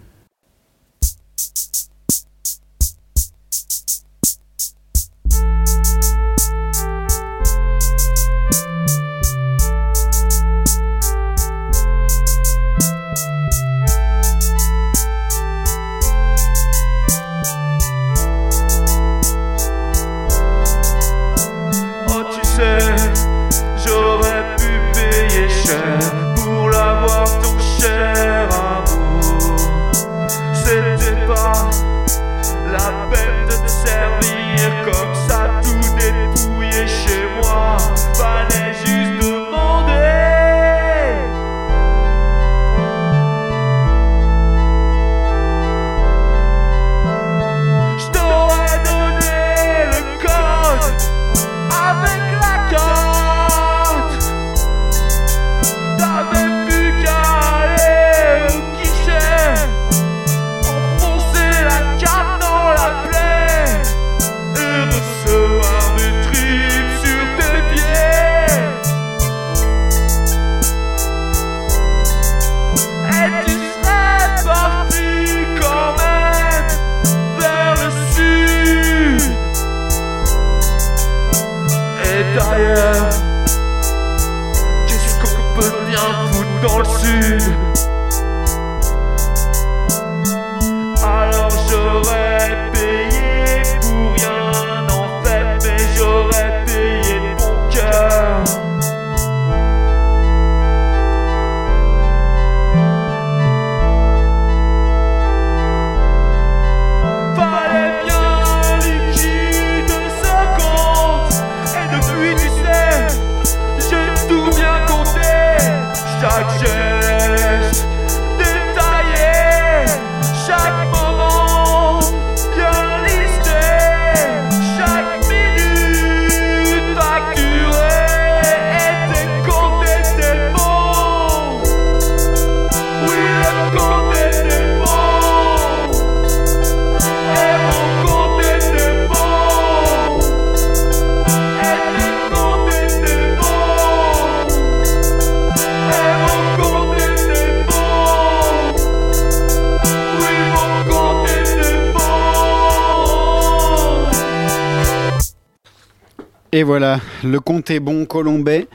Le 157.24 157.40
compte 157.40 157.70
est 157.70 157.80
bon, 157.80 158.04
Colombais. 158.06 158.66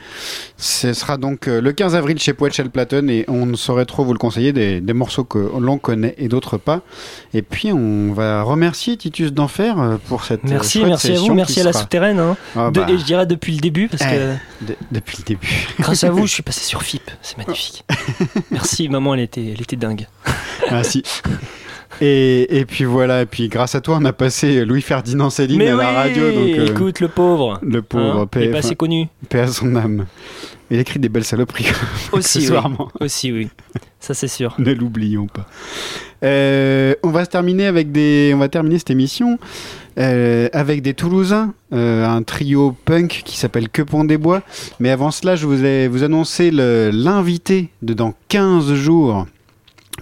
Ce 0.56 0.92
sera 0.92 1.16
donc 1.16 1.46
euh, 1.48 1.60
le 1.60 1.72
15 1.72 1.94
avril 1.94 2.18
chez 2.18 2.32
Poetchel 2.32 2.70
Platon 2.70 3.06
et 3.08 3.24
on 3.28 3.46
ne 3.46 3.56
saurait 3.56 3.84
trop 3.84 4.04
vous 4.04 4.12
le 4.12 4.18
conseiller, 4.18 4.52
des, 4.52 4.80
des 4.80 4.92
morceaux 4.92 5.24
que 5.24 5.38
l'on 5.58 5.78
connaît 5.78 6.14
et 6.18 6.28
d'autres 6.28 6.56
pas. 6.58 6.82
Et 7.34 7.42
puis 7.42 7.72
on 7.72 8.12
va 8.12 8.42
remercier 8.42 8.96
Titus 8.96 9.32
d'Enfer 9.32 9.78
euh, 9.80 9.96
pour 10.08 10.24
cette 10.24 10.44
Merci, 10.44 10.84
merci 10.84 11.12
à 11.12 11.18
vous, 11.18 11.34
merci 11.34 11.60
à 11.60 11.64
la 11.64 11.72
sera- 11.72 11.82
souterraine. 11.82 12.18
hein. 12.18 12.36
Ah 12.56 12.70
De- 12.72 12.80
bah. 12.80 12.86
et 12.90 12.98
je 12.98 13.04
dirais 13.04 13.26
depuis 13.26 13.52
le 13.52 13.60
début, 13.60 13.88
parce 13.88 14.02
que 14.02 14.08
Eh, 14.62 14.64
de- 14.64 14.76
depuis 14.90 15.18
le 15.18 15.24
début. 15.24 15.66
grâce 15.80 16.04
à 16.04 16.10
vous, 16.10 16.26
je 16.26 16.32
suis 16.32 16.42
passé 16.42 16.62
sur 16.64 16.82
FIP. 16.88 17.10
C'est 17.22 17.38
magnifique. 17.38 17.84
Merci, 18.50 18.88
maman, 18.88 19.14
elle 19.14 19.20
était, 19.20 19.44
elle 19.54 19.60
était 19.62 19.76
dingue. 19.76 20.06
Merci. 20.70 21.02
Et, 22.00 22.58
et 22.58 22.64
puis 22.64 22.84
voilà, 22.84 23.22
et 23.22 23.26
puis 23.26 23.48
grâce 23.48 23.74
à 23.74 23.80
toi, 23.80 23.98
on 24.00 24.04
a 24.04 24.12
passé 24.12 24.64
Louis 24.64 24.82
Ferdinand 24.82 25.30
Céline 25.30 25.58
Mais 25.58 25.68
à 25.68 25.76
oui, 25.76 25.82
la 25.82 25.92
radio. 25.92 26.30
Donc, 26.32 26.58
euh, 26.58 26.66
écoute 26.66 27.00
le 27.00 27.08
pauvre. 27.08 27.58
le 27.62 27.82
pauvre, 27.82 28.20
Hein, 28.22 28.26
paix- 28.26 28.40
il 28.44 28.48
est 28.48 28.52
pas 28.52 28.58
assez 28.58 28.76
connu. 28.76 29.08
Paix 29.28 29.40
à 29.40 29.46
son 29.48 29.74
âme. 29.74 30.06
Il 30.70 30.78
écrit 30.78 31.00
des 31.00 31.08
belles 31.08 31.24
saloperies. 31.24 31.66
Aussi, 32.12 32.48
oui. 32.50 32.56
Aussi, 33.00 33.32
oui. 33.32 33.48
Ça, 34.00 34.14
c'est 34.14 34.28
sûr. 34.28 34.54
Ne 34.58 34.72
l'oublions 34.74 35.26
pas. 35.26 35.46
Euh, 36.24 36.94
on 37.02 37.10
va 37.10 37.24
se 37.24 37.30
terminer 37.30 37.66
avec 37.66 37.90
des. 37.90 38.32
On 38.34 38.38
va 38.38 38.48
terminer 38.48 38.78
cette 38.78 38.90
émission 38.90 39.38
euh, 39.98 40.48
avec 40.52 40.82
des 40.82 40.92
Toulousains, 40.94 41.54
euh, 41.72 42.06
un 42.06 42.22
trio 42.22 42.76
punk 42.84 43.22
qui 43.24 43.38
s'appelle 43.38 43.68
Que 43.68 43.82
Pont 43.82 44.04
des 44.04 44.18
Bois. 44.18 44.42
Mais 44.78 44.90
avant 44.90 45.10
cela, 45.10 45.36
je 45.36 45.46
vous 45.46 45.64
ai 45.64 45.88
vous 45.88 46.02
annoncer 46.04 46.50
l'invité 46.52 47.70
de 47.82 47.94
dans 47.94 48.14
15 48.28 48.74
jours. 48.74 49.26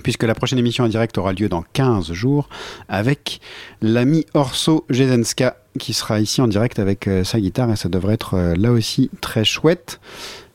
Puisque 0.07 0.23
la 0.23 0.37
prochaine 0.37 0.61
émission 0.61 0.85
en 0.85 0.89
direct 0.89 1.19
aura 1.19 1.33
lieu 1.33 1.49
dans 1.49 1.65
15 1.73 2.12
jours 2.12 2.49
avec 2.89 3.41
l'ami 3.83 4.24
Orso 4.35 4.85
Jezenska 4.89 5.57
qui 5.81 5.95
sera 5.95 6.20
ici 6.20 6.41
en 6.41 6.47
direct 6.47 6.78
avec 6.78 7.09
euh, 7.09 7.24
sa 7.24 7.41
guitare 7.41 7.73
et 7.73 7.74
ça 7.74 7.89
devrait 7.89 8.15
être 8.15 8.35
euh, 8.35 8.55
là 8.55 8.70
aussi 8.70 9.11
très 9.20 9.45
chouette. 9.45 9.99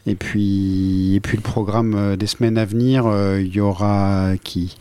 Et 0.06 0.16
puis, 0.16 1.16
et 1.16 1.20
puis 1.20 1.36
le 1.36 1.44
programme 1.44 1.96
euh, 1.96 2.16
des 2.16 2.28
semaines 2.28 2.58
à 2.58 2.64
venir, 2.64 3.08
euh, 3.08 3.42
il 3.42 3.54
y 3.54 3.60
aura 3.60 4.36
qui? 4.42 4.78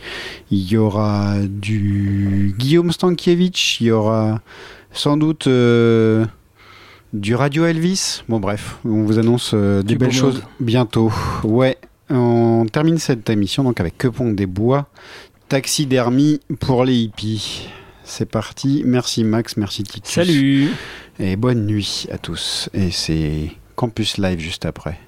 Il 0.52 0.62
y 0.70 0.76
aura 0.76 1.34
du 1.48 2.54
Guillaume 2.56 2.92
Stankiewicz, 2.92 3.80
il 3.80 3.88
y 3.88 3.90
aura 3.90 4.40
sans 4.92 5.16
doute 5.16 5.48
euh, 5.48 6.24
du 7.12 7.34
Radio 7.34 7.64
Elvis. 7.64 8.22
Bon 8.28 8.38
bref, 8.38 8.78
on 8.84 9.02
vous 9.02 9.18
annonce 9.18 9.50
euh, 9.52 9.82
des 9.82 9.94
Du 9.94 9.98
belles 9.98 10.12
choses 10.12 10.44
bientôt. 10.60 11.10
Ouais, 11.42 11.76
on 12.10 12.66
termine 12.66 12.98
cette 12.98 13.28
émission 13.30 13.64
donc 13.64 13.80
avec 13.80 13.96
Que 13.96 14.08
Pont 14.08 14.32
des 14.32 14.46
Bois, 14.46 14.88
taxidermie 15.48 16.40
pour 16.58 16.84
les 16.84 16.96
hippies. 16.96 17.68
C'est 18.04 18.28
parti, 18.28 18.82
merci 18.84 19.24
Max, 19.24 19.56
merci 19.56 19.84
Titus. 19.84 20.12
Salut 20.12 20.70
Et 21.18 21.36
bonne 21.36 21.66
nuit 21.66 22.06
à 22.10 22.18
tous. 22.18 22.68
Et 22.74 22.90
c'est 22.90 23.52
Campus 23.76 24.18
Live 24.18 24.40
juste 24.40 24.66
après. 24.66 24.98